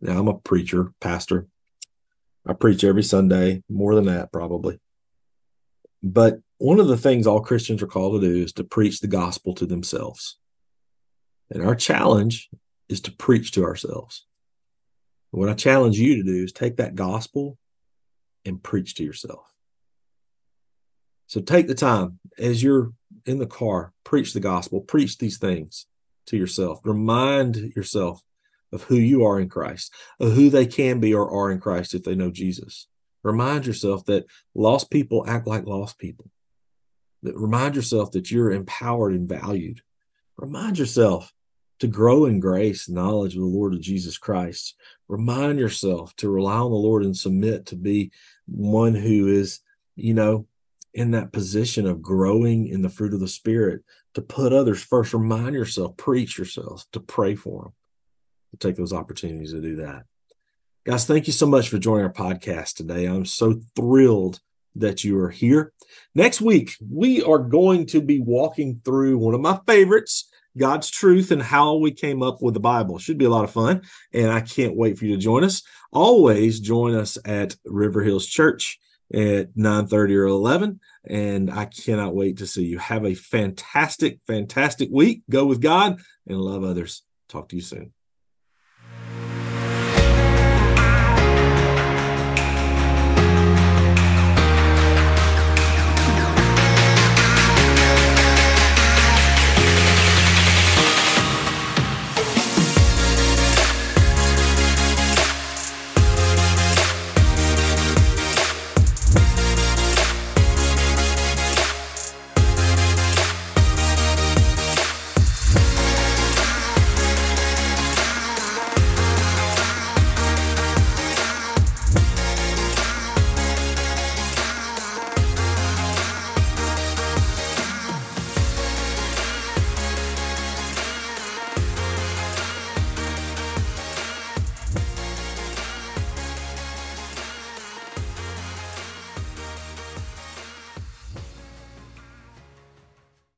Now, 0.00 0.18
I'm 0.18 0.28
a 0.28 0.38
preacher, 0.38 0.92
pastor. 1.00 1.46
I 2.46 2.52
preach 2.52 2.84
every 2.84 3.02
Sunday, 3.02 3.62
more 3.68 3.94
than 3.94 4.06
that, 4.06 4.32
probably. 4.32 4.78
But 6.02 6.40
one 6.58 6.80
of 6.80 6.88
the 6.88 6.96
things 6.96 7.26
all 7.26 7.40
Christians 7.40 7.82
are 7.82 7.86
called 7.86 8.20
to 8.20 8.28
do 8.28 8.42
is 8.42 8.52
to 8.54 8.64
preach 8.64 9.00
the 9.00 9.08
gospel 9.08 9.54
to 9.54 9.66
themselves. 9.66 10.38
And 11.50 11.62
our 11.62 11.74
challenge 11.74 12.48
is 12.88 13.00
to 13.02 13.12
preach 13.12 13.52
to 13.52 13.64
ourselves. 13.64 14.26
What 15.30 15.48
I 15.48 15.54
challenge 15.54 15.98
you 15.98 16.16
to 16.16 16.22
do 16.22 16.44
is 16.44 16.52
take 16.52 16.76
that 16.76 16.94
gospel 16.94 17.56
and 18.44 18.62
preach 18.62 18.94
to 18.96 19.04
yourself. 19.04 19.46
So 21.26 21.40
take 21.40 21.68
the 21.68 21.74
time 21.74 22.18
as 22.38 22.62
you're 22.62 22.92
in 23.24 23.38
the 23.38 23.46
car, 23.46 23.92
preach 24.02 24.32
the 24.32 24.40
gospel, 24.40 24.80
preach 24.80 25.18
these 25.18 25.38
things 25.38 25.86
to 26.26 26.36
yourself. 26.36 26.80
Remind 26.84 27.56
yourself 27.76 28.22
of 28.72 28.82
who 28.84 28.96
you 28.96 29.24
are 29.24 29.38
in 29.38 29.48
Christ, 29.48 29.92
of 30.18 30.32
who 30.32 30.50
they 30.50 30.66
can 30.66 30.98
be 30.98 31.14
or 31.14 31.30
are 31.30 31.50
in 31.50 31.60
Christ 31.60 31.94
if 31.94 32.02
they 32.02 32.14
know 32.14 32.30
Jesus. 32.30 32.88
Remind 33.22 33.66
yourself 33.66 34.04
that 34.06 34.26
lost 34.54 34.90
people 34.90 35.24
act 35.28 35.46
like 35.46 35.66
lost 35.66 35.98
people. 35.98 36.30
That 37.22 37.36
remind 37.36 37.76
yourself 37.76 38.12
that 38.12 38.30
you're 38.30 38.50
empowered 38.50 39.12
and 39.12 39.28
valued. 39.28 39.82
Remind 40.36 40.78
yourself 40.78 41.32
to 41.80 41.86
grow 41.86 42.26
in 42.26 42.40
grace 42.40 42.86
and 42.86 42.94
knowledge 42.94 43.34
of 43.34 43.40
the 43.40 43.46
Lord 43.46 43.74
of 43.74 43.80
Jesus 43.80 44.18
Christ. 44.18 44.76
Remind 45.08 45.58
yourself 45.58 46.14
to 46.16 46.30
rely 46.30 46.58
on 46.58 46.70
the 46.70 46.76
Lord 46.76 47.04
and 47.04 47.16
submit 47.16 47.66
to 47.66 47.76
be 47.76 48.12
one 48.46 48.94
who 48.94 49.28
is, 49.28 49.60
you 49.96 50.14
know, 50.14 50.46
in 50.92 51.12
that 51.12 51.32
position 51.32 51.86
of 51.86 52.02
growing 52.02 52.66
in 52.66 52.82
the 52.82 52.88
fruit 52.88 53.14
of 53.14 53.20
the 53.20 53.28
spirit 53.28 53.82
to 54.14 54.22
put 54.22 54.52
others 54.52 54.82
first. 54.82 55.14
Remind 55.14 55.54
yourself 55.54 55.96
preach 55.96 56.38
yourself 56.38 56.86
to 56.92 57.00
pray 57.00 57.34
for 57.34 57.62
them 57.62 57.72
to 58.50 58.56
take 58.56 58.76
those 58.76 58.92
opportunities 58.92 59.52
to 59.52 59.60
do 59.60 59.76
that. 59.76 60.04
Guys 60.84 61.06
thank 61.06 61.26
you 61.26 61.32
so 61.32 61.46
much 61.46 61.68
for 61.68 61.78
joining 61.78 62.06
our 62.06 62.12
podcast 62.12 62.74
today. 62.74 63.06
I'm 63.06 63.24
so 63.24 63.60
thrilled 63.76 64.40
that 64.76 65.04
you 65.04 65.18
are 65.18 65.30
here. 65.30 65.72
Next 66.14 66.40
week 66.40 66.76
we 66.80 67.22
are 67.22 67.38
going 67.38 67.86
to 67.86 68.00
be 68.00 68.20
walking 68.20 68.80
through 68.84 69.18
one 69.18 69.34
of 69.34 69.40
my 69.40 69.60
favorites 69.66 70.29
God's 70.56 70.90
truth 70.90 71.30
and 71.30 71.42
how 71.42 71.76
we 71.76 71.92
came 71.92 72.22
up 72.22 72.42
with 72.42 72.54
the 72.54 72.60
Bible. 72.60 72.98
Should 72.98 73.18
be 73.18 73.24
a 73.24 73.30
lot 73.30 73.44
of 73.44 73.50
fun. 73.50 73.82
And 74.12 74.30
I 74.30 74.40
can't 74.40 74.76
wait 74.76 74.98
for 74.98 75.04
you 75.06 75.16
to 75.16 75.22
join 75.22 75.44
us. 75.44 75.62
Always 75.92 76.60
join 76.60 76.94
us 76.94 77.18
at 77.24 77.56
River 77.64 78.02
Hills 78.02 78.26
Church 78.26 78.78
at 79.12 79.56
9:30 79.56 80.16
or 80.16 80.24
11 80.26 80.80
and 81.08 81.50
I 81.50 81.64
cannot 81.64 82.14
wait 82.14 82.38
to 82.38 82.46
see 82.46 82.64
you. 82.64 82.78
Have 82.78 83.04
a 83.04 83.14
fantastic 83.14 84.20
fantastic 84.26 84.88
week. 84.92 85.22
Go 85.28 85.46
with 85.46 85.60
God 85.60 86.00
and 86.26 86.40
love 86.40 86.62
others. 86.62 87.02
Talk 87.28 87.48
to 87.48 87.56
you 87.56 87.62
soon. 87.62 87.92